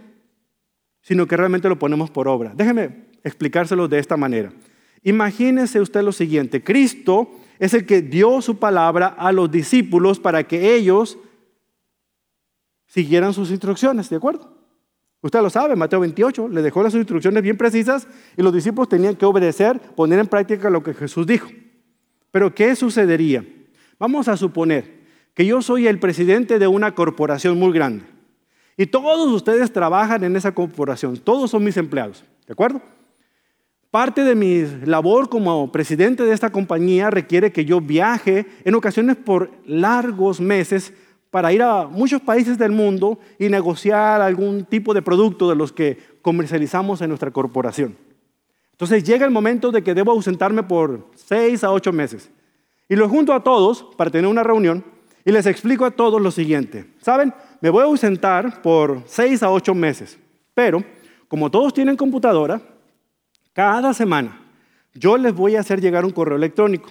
sino 1.03 1.27
que 1.27 1.37
realmente 1.37 1.69
lo 1.69 1.77
ponemos 1.77 2.09
por 2.09 2.27
obra. 2.27 2.51
Déjeme 2.55 3.05
explicárselo 3.23 3.87
de 3.87 3.99
esta 3.99 4.17
manera. 4.17 4.51
Imagínese 5.03 5.81
usted 5.81 6.01
lo 6.01 6.11
siguiente, 6.11 6.63
Cristo 6.63 7.29
es 7.59 7.75
el 7.75 7.85
que 7.85 8.01
dio 8.01 8.41
su 8.41 8.57
palabra 8.57 9.05
a 9.05 9.31
los 9.31 9.51
discípulos 9.51 10.19
para 10.19 10.45
que 10.47 10.73
ellos 10.73 11.19
siguieran 12.87 13.33
sus 13.33 13.51
instrucciones, 13.51 14.09
¿de 14.09 14.15
acuerdo? 14.15 14.57
Usted 15.21 15.41
lo 15.41 15.49
sabe, 15.49 15.75
Mateo 15.75 15.99
28 15.99 16.47
le 16.49 16.61
dejó 16.61 16.83
las 16.83 16.93
instrucciones 16.93 17.43
bien 17.43 17.57
precisas 17.57 18.07
y 18.35 18.41
los 18.41 18.53
discípulos 18.53 18.89
tenían 18.89 19.15
que 19.15 19.25
obedecer, 19.25 19.79
poner 19.95 20.19
en 20.19 20.27
práctica 20.27 20.69
lo 20.69 20.83
que 20.83 20.93
Jesús 20.93 21.25
dijo. 21.25 21.49
Pero 22.31 22.53
¿qué 22.53 22.75
sucedería? 22.75 23.45
Vamos 23.99 24.27
a 24.27 24.37
suponer 24.37 24.97
que 25.33 25.45
yo 25.45 25.61
soy 25.61 25.87
el 25.87 25.99
presidente 25.99 26.59
de 26.59 26.67
una 26.67 26.93
corporación 26.95 27.57
muy 27.59 27.71
grande 27.71 28.05
y 28.77 28.85
todos 28.85 29.31
ustedes 29.31 29.73
trabajan 29.73 30.23
en 30.23 30.35
esa 30.35 30.53
corporación, 30.53 31.17
todos 31.17 31.49
son 31.49 31.63
mis 31.63 31.77
empleados, 31.77 32.23
¿de 32.45 32.53
acuerdo? 32.53 32.81
Parte 33.89 34.23
de 34.23 34.35
mi 34.35 34.63
labor 34.85 35.29
como 35.29 35.71
presidente 35.71 36.23
de 36.23 36.33
esta 36.33 36.51
compañía 36.51 37.09
requiere 37.09 37.51
que 37.51 37.65
yo 37.65 37.81
viaje 37.81 38.45
en 38.65 38.75
ocasiones 38.75 39.15
por 39.15 39.49
largos 39.65 40.39
meses 40.39 40.93
para 41.29 41.51
ir 41.53 41.61
a 41.61 41.87
muchos 41.87 42.21
países 42.21 42.57
del 42.57 42.71
mundo 42.71 43.19
y 43.37 43.49
negociar 43.49 44.21
algún 44.21 44.65
tipo 44.65 44.93
de 44.93 45.01
producto 45.01 45.49
de 45.49 45.55
los 45.55 45.71
que 45.71 45.97
comercializamos 46.21 47.01
en 47.01 47.09
nuestra 47.09 47.31
corporación. 47.31 47.97
Entonces 48.71 49.03
llega 49.03 49.25
el 49.25 49.31
momento 49.31 49.71
de 49.71 49.83
que 49.83 49.93
debo 49.93 50.11
ausentarme 50.11 50.63
por 50.63 51.07
seis 51.15 51.63
a 51.63 51.71
ocho 51.71 51.91
meses. 51.91 52.29
Y 52.87 52.95
los 52.95 53.09
junto 53.09 53.33
a 53.33 53.43
todos 53.43 53.87
para 53.97 54.11
tener 54.11 54.29
una 54.29 54.43
reunión 54.43 54.83
y 55.25 55.31
les 55.31 55.45
explico 55.45 55.83
a 55.83 55.91
todos 55.91 56.21
lo 56.21 56.31
siguiente. 56.31 56.85
¿Saben? 57.01 57.33
Me 57.59 57.69
voy 57.69 57.81
a 57.81 57.85
ausentar 57.85 58.61
por 58.61 59.01
seis 59.07 59.43
a 59.43 59.51
ocho 59.51 59.73
meses. 59.73 60.17
Pero, 60.53 60.83
como 61.27 61.51
todos 61.51 61.73
tienen 61.73 61.97
computadora, 61.97 62.61
cada 63.51 63.93
semana 63.93 64.39
yo 64.93 65.17
les 65.17 65.33
voy 65.33 65.55
a 65.55 65.59
hacer 65.59 65.81
llegar 65.81 66.05
un 66.05 66.11
correo 66.11 66.37
electrónico. 66.37 66.89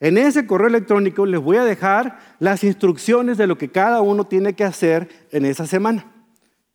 En 0.00 0.16
ese 0.16 0.46
correo 0.46 0.68
electrónico 0.68 1.26
les 1.26 1.40
voy 1.40 1.56
a 1.56 1.64
dejar 1.64 2.18
las 2.38 2.62
instrucciones 2.62 3.36
de 3.36 3.46
lo 3.46 3.58
que 3.58 3.68
cada 3.68 4.00
uno 4.00 4.24
tiene 4.24 4.52
que 4.52 4.64
hacer 4.64 5.08
en 5.32 5.44
esa 5.44 5.66
semana. 5.66 6.06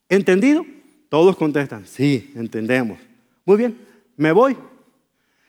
¿Entendido? 0.10 0.66
Todos 1.10 1.38
contestan, 1.38 1.86
sí, 1.86 2.32
entendemos. 2.36 3.00
Muy 3.46 3.58
bien, 3.58 3.78
me 4.18 4.32
voy. 4.32 4.58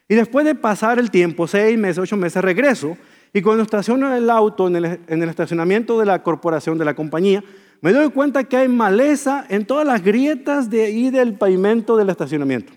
Y 0.08 0.14
después 0.14 0.44
de 0.44 0.54
pasar 0.54 0.98
el 0.98 1.10
tiempo, 1.10 1.48
seis 1.48 1.78
meses, 1.78 1.98
ocho 1.98 2.16
meses, 2.16 2.42
regreso. 2.42 2.96
Y 3.32 3.42
cuando 3.42 3.64
estaciono 3.64 4.14
el 4.14 4.30
auto 4.30 4.68
en 4.68 4.76
el, 4.76 5.28
estacionamiento 5.28 5.98
de 5.98 6.06
la 6.06 6.22
corporación, 6.22 6.78
de 6.78 6.84
la 6.84 6.94
compañía, 6.94 7.42
me 7.80 7.92
doy 7.92 8.10
cuenta 8.10 8.44
que 8.44 8.56
hay 8.56 8.68
maleza 8.68 9.44
en 9.48 9.66
todas 9.66 9.86
las 9.86 10.04
grietas 10.04 10.70
de 10.70 10.84
ahí 10.84 11.10
del 11.10 11.34
pavimento 11.34 11.96
del 11.96 12.10
estacionamiento. 12.10 12.72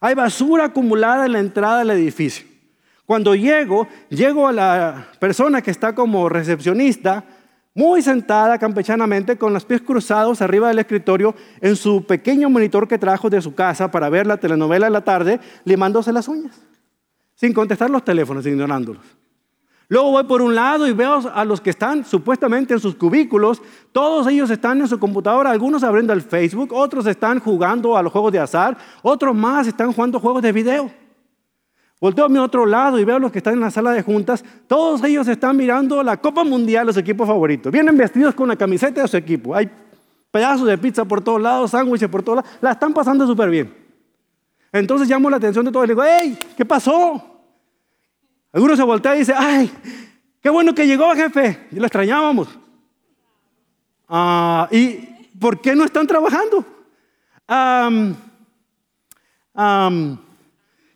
Hay 0.00 0.14
basura 0.14 0.66
acumulada 0.66 1.26
en 1.26 1.32
la 1.32 1.40
entrada 1.40 1.80
del 1.80 1.90
edificio. 1.90 2.46
Cuando 3.10 3.34
llego, 3.34 3.88
llego 4.08 4.46
a 4.46 4.52
la 4.52 5.08
persona 5.18 5.60
que 5.60 5.72
está 5.72 5.96
como 5.96 6.28
recepcionista, 6.28 7.24
muy 7.74 8.02
sentada 8.02 8.56
campechanamente 8.56 9.36
con 9.36 9.52
los 9.52 9.64
pies 9.64 9.82
cruzados 9.82 10.40
arriba 10.40 10.68
del 10.68 10.78
escritorio 10.78 11.34
en 11.60 11.74
su 11.74 12.06
pequeño 12.06 12.48
monitor 12.48 12.86
que 12.86 12.98
trajo 12.98 13.28
de 13.28 13.42
su 13.42 13.52
casa 13.52 13.90
para 13.90 14.08
ver 14.08 14.28
la 14.28 14.36
telenovela 14.36 14.86
de 14.86 14.92
la 14.92 15.00
tarde, 15.00 15.40
limándose 15.64 16.12
las 16.12 16.28
uñas, 16.28 16.62
sin 17.34 17.52
contestar 17.52 17.90
los 17.90 18.04
teléfonos, 18.04 18.46
ignorándolos. 18.46 19.02
Luego 19.88 20.12
voy 20.12 20.22
por 20.22 20.40
un 20.40 20.54
lado 20.54 20.86
y 20.86 20.92
veo 20.92 21.14
a 21.34 21.44
los 21.44 21.60
que 21.60 21.70
están 21.70 22.04
supuestamente 22.04 22.74
en 22.74 22.78
sus 22.78 22.94
cubículos, 22.94 23.60
todos 23.90 24.28
ellos 24.28 24.50
están 24.50 24.80
en 24.82 24.86
su 24.86 25.00
computadora, 25.00 25.50
algunos 25.50 25.82
abriendo 25.82 26.12
el 26.12 26.22
Facebook, 26.22 26.72
otros 26.72 27.08
están 27.08 27.40
jugando 27.40 27.96
a 27.96 28.04
los 28.04 28.12
juegos 28.12 28.30
de 28.30 28.38
azar, 28.38 28.78
otros 29.02 29.34
más 29.34 29.66
están 29.66 29.92
jugando 29.92 30.20
juegos 30.20 30.42
de 30.42 30.52
video. 30.52 30.99
Volteo 32.00 32.24
a 32.24 32.28
mi 32.30 32.38
otro 32.38 32.64
lado 32.64 32.98
y 32.98 33.04
veo 33.04 33.16
a 33.16 33.18
los 33.18 33.30
que 33.30 33.38
están 33.38 33.54
en 33.54 33.60
la 33.60 33.70
sala 33.70 33.92
de 33.92 34.02
juntas. 34.02 34.42
Todos 34.66 35.04
ellos 35.04 35.28
están 35.28 35.56
mirando 35.56 36.02
la 36.02 36.16
Copa 36.16 36.44
Mundial, 36.44 36.86
los 36.86 36.96
equipos 36.96 37.26
favoritos. 37.28 37.70
Vienen 37.70 37.96
vestidos 37.96 38.34
con 38.34 38.48
la 38.48 38.56
camiseta 38.56 39.02
de 39.02 39.08
su 39.08 39.18
equipo. 39.18 39.54
Hay 39.54 39.70
pedazos 40.30 40.66
de 40.66 40.78
pizza 40.78 41.04
por 41.04 41.22
todos 41.22 41.42
lados, 41.42 41.72
sándwiches 41.72 42.08
por 42.08 42.22
todos 42.22 42.36
lados. 42.36 42.50
La 42.62 42.72
están 42.72 42.94
pasando 42.94 43.26
súper 43.26 43.50
bien. 43.50 43.74
Entonces 44.72 45.08
llamo 45.08 45.28
la 45.28 45.36
atención 45.36 45.64
de 45.66 45.72
todos 45.72 45.84
y 45.84 45.88
digo, 45.88 46.02
hey, 46.02 46.38
¿qué 46.56 46.64
pasó? 46.64 47.22
Algunos 48.52 48.78
se 48.78 48.84
voltea 48.84 49.16
y 49.16 49.18
dice, 49.18 49.34
ay, 49.36 49.70
qué 50.40 50.48
bueno 50.48 50.74
que 50.74 50.86
llegó, 50.86 51.14
jefe. 51.14 51.66
Y 51.70 51.76
lo 51.76 51.84
extrañábamos. 51.84 52.48
Ah, 54.08 54.68
¿Y 54.70 55.06
por 55.38 55.60
qué 55.60 55.74
no 55.74 55.84
están 55.84 56.06
trabajando? 56.06 56.64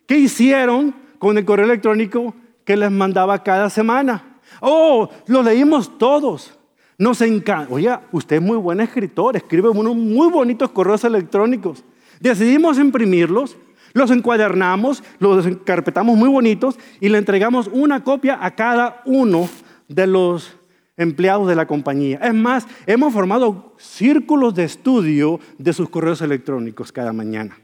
¿Qué 0.05 0.17
hicieron 0.17 0.93
con 1.19 1.37
el 1.37 1.45
correo 1.45 1.65
electrónico 1.65 2.35
que 2.63 2.77
les 2.77 2.91
mandaba 2.91 3.43
cada 3.43 3.69
semana? 3.69 4.39
Oh, 4.61 5.09
lo 5.27 5.41
leímos 5.41 5.97
todos. 5.97 6.57
Nos 6.97 7.21
encanta. 7.21 7.73
Oye, 7.73 7.93
usted 8.11 8.37
es 8.37 8.41
muy 8.41 8.57
buen 8.57 8.79
escritor, 8.79 9.35
escribe 9.35 9.69
unos 9.69 9.95
muy 9.95 10.29
bonitos 10.29 10.69
correos 10.71 11.03
electrónicos. 11.03 11.83
Decidimos 12.19 12.79
imprimirlos, 12.79 13.57
los 13.93 14.11
encuadernamos, 14.11 15.03
los 15.19 15.45
encarpetamos 15.45 16.17
muy 16.17 16.29
bonitos 16.29 16.77
y 17.01 17.09
le 17.09 17.17
entregamos 17.17 17.69
una 17.71 18.03
copia 18.03 18.37
a 18.41 18.55
cada 18.55 19.01
uno 19.05 19.49
de 19.87 20.07
los 20.07 20.55
empleados 20.97 21.47
de 21.47 21.55
la 21.55 21.67
compañía. 21.67 22.19
Es 22.23 22.33
más, 22.33 22.65
hemos 22.85 23.11
formado 23.11 23.73
círculos 23.77 24.55
de 24.55 24.63
estudio 24.63 25.39
de 25.57 25.73
sus 25.73 25.89
correos 25.89 26.21
electrónicos 26.21 26.91
cada 26.91 27.11
mañana. 27.11 27.57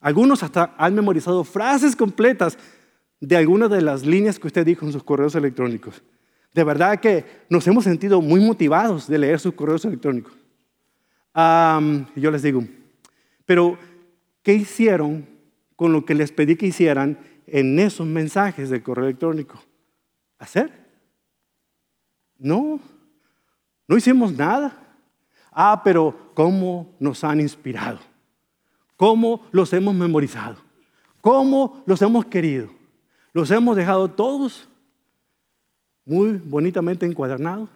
Algunos 0.00 0.42
hasta 0.42 0.74
han 0.78 0.94
memorizado 0.94 1.44
frases 1.44 1.94
completas 1.94 2.58
de 3.20 3.36
algunas 3.36 3.70
de 3.70 3.82
las 3.82 4.04
líneas 4.06 4.38
que 4.38 4.46
usted 4.46 4.64
dijo 4.64 4.86
en 4.86 4.92
sus 4.92 5.04
correos 5.04 5.34
electrónicos. 5.34 6.02
De 6.54 6.64
verdad 6.64 6.98
que 7.00 7.24
nos 7.48 7.66
hemos 7.66 7.84
sentido 7.84 8.20
muy 8.20 8.40
motivados 8.40 9.06
de 9.06 9.18
leer 9.18 9.38
sus 9.38 9.54
correos 9.54 9.84
electrónicos. 9.84 10.32
yo 12.16 12.30
les 12.30 12.42
digo, 12.42 12.64
pero 13.44 13.78
¿qué 14.42 14.54
hicieron 14.54 15.26
con 15.76 15.92
lo 15.92 16.04
que 16.04 16.14
les 16.14 16.32
pedí 16.32 16.56
que 16.56 16.66
hicieran 16.66 17.18
en 17.46 17.78
esos 17.78 18.06
mensajes 18.06 18.70
de 18.70 18.82
correo 18.82 19.04
electrónico? 19.04 19.62
¿Hacer? 20.38 20.72
No, 22.38 22.80
no 23.86 23.96
hicimos 23.96 24.32
nada. 24.32 24.76
Ah, 25.52 25.82
pero 25.84 26.32
¿cómo 26.34 26.96
nos 26.98 27.22
han 27.22 27.40
inspirado? 27.40 28.09
Cómo 29.00 29.46
los 29.50 29.72
hemos 29.72 29.94
memorizado, 29.94 30.56
cómo 31.22 31.82
los 31.86 32.02
hemos 32.02 32.26
querido. 32.26 32.68
Los 33.32 33.50
hemos 33.50 33.74
dejado 33.74 34.10
todos 34.10 34.68
muy 36.04 36.32
bonitamente 36.32 37.06
encuadernados 37.06 37.70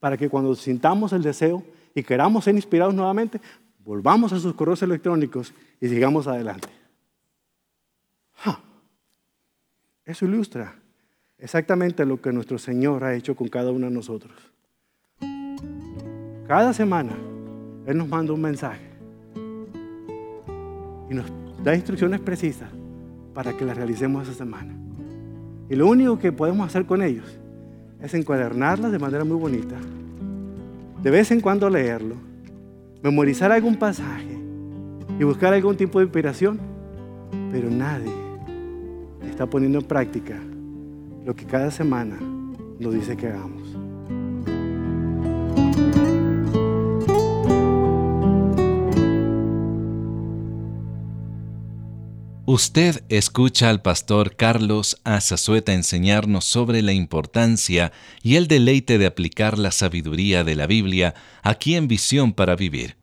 para 0.00 0.16
que 0.16 0.30
cuando 0.30 0.54
sintamos 0.54 1.12
el 1.12 1.22
deseo 1.22 1.62
y 1.94 2.02
queramos 2.02 2.44
ser 2.44 2.54
inspirados 2.54 2.94
nuevamente, 2.94 3.42
volvamos 3.84 4.32
a 4.32 4.38
sus 4.38 4.54
correos 4.54 4.82
electrónicos 4.82 5.52
y 5.82 5.88
sigamos 5.88 6.26
adelante. 6.26 6.68
Eso 10.06 10.24
ilustra 10.24 10.76
exactamente 11.36 12.06
lo 12.06 12.22
que 12.22 12.32
nuestro 12.32 12.56
Señor 12.56 13.04
ha 13.04 13.14
hecho 13.14 13.36
con 13.36 13.48
cada 13.48 13.70
uno 13.70 13.88
de 13.88 13.92
nosotros. 13.92 14.32
Cada 16.46 16.72
semana 16.72 17.12
Él 17.86 17.98
nos 17.98 18.08
manda 18.08 18.32
un 18.32 18.40
mensaje 18.40 18.93
y 21.10 21.14
nos 21.14 21.26
da 21.62 21.74
instrucciones 21.74 22.20
precisas 22.20 22.70
para 23.34 23.52
que 23.52 23.64
las 23.64 23.76
realicemos 23.76 24.28
esa 24.28 24.38
semana. 24.38 24.74
Y 25.68 25.76
lo 25.76 25.88
único 25.88 26.18
que 26.18 26.32
podemos 26.32 26.66
hacer 26.66 26.86
con 26.86 27.02
ellos 27.02 27.38
es 28.00 28.14
encuadernarlas 28.14 28.92
de 28.92 28.98
manera 28.98 29.24
muy 29.24 29.36
bonita, 29.36 29.76
de 31.02 31.10
vez 31.10 31.30
en 31.30 31.40
cuando 31.40 31.68
leerlo, 31.70 32.16
memorizar 33.02 33.52
algún 33.52 33.76
pasaje 33.76 34.38
y 35.18 35.24
buscar 35.24 35.52
algún 35.54 35.76
tipo 35.76 35.98
de 35.98 36.04
inspiración, 36.04 36.58
pero 37.50 37.70
nadie 37.70 38.12
está 39.28 39.46
poniendo 39.46 39.78
en 39.78 39.84
práctica 39.84 40.38
lo 41.24 41.34
que 41.34 41.44
cada 41.46 41.70
semana 41.70 42.18
nos 42.78 42.94
dice 42.94 43.16
que 43.16 43.28
hagamos. 43.28 43.63
Usted 52.46 53.02
escucha 53.08 53.70
al 53.70 53.80
pastor 53.80 54.36
Carlos 54.36 55.00
Azazueta 55.04 55.72
enseñarnos 55.72 56.44
sobre 56.44 56.82
la 56.82 56.92
importancia 56.92 57.90
y 58.22 58.36
el 58.36 58.48
deleite 58.48 58.98
de 58.98 59.06
aplicar 59.06 59.58
la 59.58 59.70
sabiduría 59.70 60.44
de 60.44 60.54
la 60.54 60.66
Biblia 60.66 61.14
aquí 61.42 61.74
en 61.74 61.88
Visión 61.88 62.34
para 62.34 62.54
Vivir. 62.54 62.98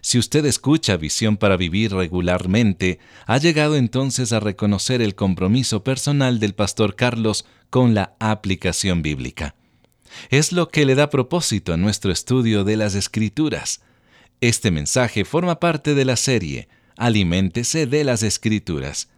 Si 0.00 0.18
usted 0.18 0.46
escucha 0.46 0.96
Visión 0.96 1.36
para 1.36 1.58
Vivir 1.58 1.92
regularmente, 1.92 2.98
ha 3.26 3.36
llegado 3.36 3.76
entonces 3.76 4.32
a 4.32 4.40
reconocer 4.40 5.02
el 5.02 5.14
compromiso 5.14 5.84
personal 5.84 6.40
del 6.40 6.54
pastor 6.54 6.96
Carlos 6.96 7.44
con 7.68 7.92
la 7.92 8.16
aplicación 8.20 9.02
bíblica. 9.02 9.54
Es 10.30 10.50
lo 10.50 10.70
que 10.70 10.86
le 10.86 10.94
da 10.94 11.10
propósito 11.10 11.74
a 11.74 11.76
nuestro 11.76 12.10
estudio 12.10 12.64
de 12.64 12.78
las 12.78 12.94
Escrituras. 12.94 13.82
Este 14.40 14.70
mensaje 14.70 15.26
forma 15.26 15.60
parte 15.60 15.94
de 15.94 16.06
la 16.06 16.16
serie 16.16 16.68
aliméntese 16.96 17.86
de 17.86 18.04
las 18.04 18.22
escrituras. 18.22 19.08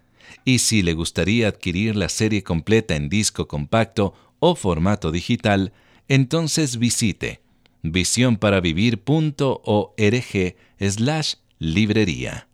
Y 0.44 0.58
si 0.58 0.82
le 0.82 0.94
gustaría 0.94 1.48
adquirir 1.48 1.96
la 1.96 2.08
serie 2.08 2.42
completa 2.42 2.96
en 2.96 3.08
disco 3.08 3.48
compacto 3.48 4.14
o 4.40 4.54
formato 4.54 5.10
digital, 5.10 5.72
entonces 6.08 6.78
visite 6.78 7.40
visionparavivir.org 7.82 10.56
slash 10.80 11.34
librería. 11.58 12.48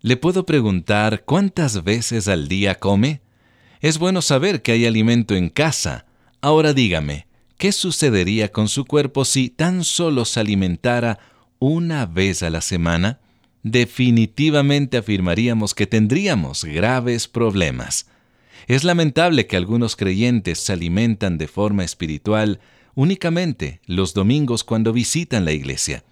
¿Le 0.00 0.16
puedo 0.16 0.46
preguntar 0.46 1.24
cuántas 1.24 1.84
veces 1.84 2.28
al 2.28 2.48
día 2.48 2.78
come? 2.78 3.20
Es 3.80 3.98
bueno 3.98 4.22
saber 4.22 4.62
que 4.62 4.72
hay 4.72 4.86
alimento 4.86 5.34
en 5.34 5.48
casa. 5.48 6.06
Ahora 6.40 6.72
dígame, 6.72 7.26
¿qué 7.56 7.72
sucedería 7.72 8.50
con 8.50 8.68
su 8.68 8.84
cuerpo 8.84 9.24
si 9.24 9.48
tan 9.48 9.84
solo 9.84 10.24
se 10.24 10.40
alimentara 10.40 11.18
una 11.62 12.06
vez 12.06 12.42
a 12.42 12.50
la 12.50 12.60
semana? 12.60 13.20
Definitivamente 13.62 14.96
afirmaríamos 14.96 15.76
que 15.76 15.86
tendríamos 15.86 16.64
graves 16.64 17.28
problemas. 17.28 18.08
Es 18.66 18.82
lamentable 18.82 19.46
que 19.46 19.56
algunos 19.56 19.94
creyentes 19.94 20.58
se 20.58 20.72
alimentan 20.72 21.38
de 21.38 21.46
forma 21.46 21.84
espiritual 21.84 22.58
únicamente 22.96 23.80
los 23.86 24.12
domingos 24.12 24.64
cuando 24.64 24.92
visitan 24.92 25.44
la 25.44 25.52
iglesia. 25.52 26.02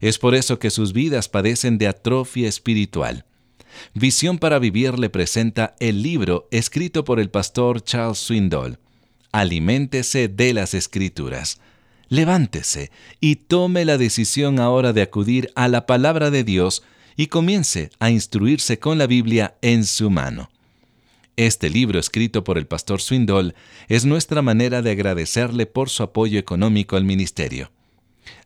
Es 0.00 0.20
por 0.20 0.36
eso 0.36 0.60
que 0.60 0.70
sus 0.70 0.92
vidas 0.92 1.28
padecen 1.28 1.76
de 1.76 1.88
atrofia 1.88 2.48
espiritual. 2.48 3.24
Visión 3.94 4.38
para 4.38 4.60
Vivir 4.60 4.96
le 5.00 5.10
presenta 5.10 5.74
el 5.80 6.04
libro 6.04 6.46
escrito 6.52 7.02
por 7.02 7.18
el 7.18 7.30
pastor 7.30 7.82
Charles 7.82 8.18
Swindoll. 8.18 8.78
Aliméntese 9.32 10.28
de 10.28 10.54
las 10.54 10.72
escrituras. 10.72 11.58
Levántese 12.08 12.90
y 13.20 13.36
tome 13.36 13.84
la 13.84 13.98
decisión 13.98 14.60
ahora 14.60 14.92
de 14.92 15.02
acudir 15.02 15.50
a 15.54 15.68
la 15.68 15.86
palabra 15.86 16.30
de 16.30 16.44
Dios 16.44 16.82
y 17.16 17.28
comience 17.28 17.90
a 17.98 18.10
instruirse 18.10 18.78
con 18.78 18.98
la 18.98 19.06
Biblia 19.06 19.54
en 19.62 19.84
su 19.84 20.10
mano. 20.10 20.50
Este 21.36 21.68
libro 21.68 21.98
escrito 21.98 22.44
por 22.44 22.58
el 22.58 22.66
pastor 22.66 23.00
Swindoll 23.00 23.56
es 23.88 24.04
nuestra 24.04 24.40
manera 24.40 24.82
de 24.82 24.92
agradecerle 24.92 25.66
por 25.66 25.90
su 25.90 26.04
apoyo 26.04 26.38
económico 26.38 26.96
al 26.96 27.04
ministerio. 27.04 27.72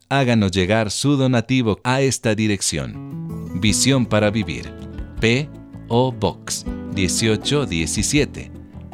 Háganos 0.09 0.53
llegar 0.53 0.91
su 0.91 1.17
donativo 1.17 1.81
a 1.85 2.01
esta 2.01 2.35
dirección. 2.35 3.61
Visión 3.61 4.07
para 4.07 4.31
Vivir. 4.31 4.73
P.O. 5.21 6.13
Box 6.13 6.65
1817. 6.95 8.51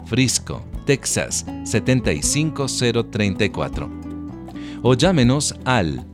Frisco, 0.06 0.66
Texas 0.86 1.46
75034. 1.64 4.03
O 4.86 4.92
llámenos 4.92 5.54
al 5.64 6.04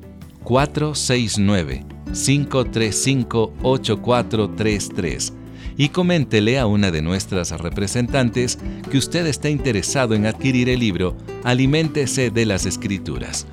469 0.44 1.84
535 2.12 3.52
8433 3.62 5.32
y 5.76 5.88
coméntele 5.88 6.56
a 6.56 6.66
una 6.66 6.92
de 6.92 7.02
nuestras 7.02 7.50
representantes 7.50 8.60
que 8.88 8.98
usted 8.98 9.26
está 9.26 9.50
interesado 9.50 10.14
en 10.14 10.24
adquirir 10.24 10.68
el 10.68 10.78
libro 10.78 11.16
Aliméntese 11.42 12.30
de 12.30 12.46
las 12.46 12.64
Escrituras. 12.64 13.48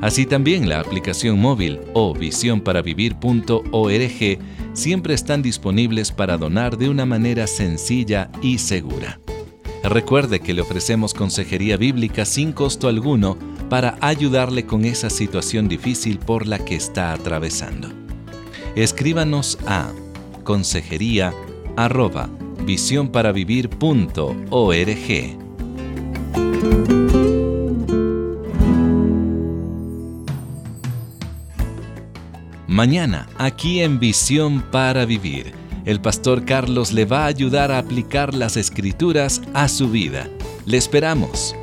Así 0.00 0.24
también 0.24 0.68
la 0.68 0.78
aplicación 0.78 1.40
móvil 1.40 1.80
o 1.92 2.14
visionparavivir.org 2.14 4.38
siempre 4.72 5.14
están 5.14 5.42
disponibles 5.42 6.12
para 6.12 6.38
donar 6.38 6.78
de 6.78 6.88
una 6.88 7.04
manera 7.04 7.48
sencilla 7.48 8.30
y 8.40 8.58
segura. 8.58 9.18
Recuerde 9.82 10.40
que 10.40 10.54
le 10.54 10.62
ofrecemos 10.62 11.14
consejería 11.14 11.76
bíblica 11.76 12.24
sin 12.24 12.52
costo 12.52 12.88
alguno 12.88 13.38
para 13.68 13.96
ayudarle 14.00 14.66
con 14.66 14.84
esa 14.84 15.08
situación 15.08 15.68
difícil 15.68 16.18
por 16.18 16.46
la 16.46 16.58
que 16.58 16.76
está 16.76 17.12
atravesando. 17.12 17.88
Escríbanos 18.76 19.58
a 19.66 19.90
consejería 20.44 21.32
arroba. 21.76 22.28
Mañana, 32.66 33.28
aquí 33.36 33.80
en 33.80 33.98
Visión 33.98 34.62
para 34.70 35.04
Vivir, 35.04 35.52
el 35.84 36.00
pastor 36.00 36.44
Carlos 36.44 36.92
le 36.92 37.04
va 37.04 37.24
a 37.24 37.26
ayudar 37.26 37.70
a 37.72 37.78
aplicar 37.78 38.34
las 38.34 38.56
escrituras 38.56 39.42
a 39.54 39.68
su 39.68 39.90
vida. 39.90 40.28
Le 40.66 40.76
esperamos. 40.76 41.54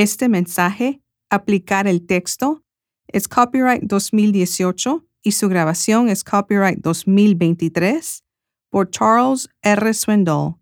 Este 0.00 0.30
mensaje, 0.30 1.02
aplicar 1.28 1.86
el 1.86 2.06
texto, 2.06 2.64
es 3.06 3.28
copyright 3.28 3.82
2018 3.82 5.04
y 5.22 5.32
su 5.32 5.50
grabación 5.50 6.08
es 6.08 6.24
copyright 6.24 6.78
2023 6.78 8.24
por 8.70 8.88
Charles 8.88 9.50
R. 9.60 9.92
Swindoll. 9.92 10.54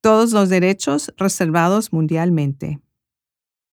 Todos 0.00 0.32
los 0.32 0.48
derechos 0.48 1.12
reservados 1.18 1.92
mundialmente. 1.92 2.80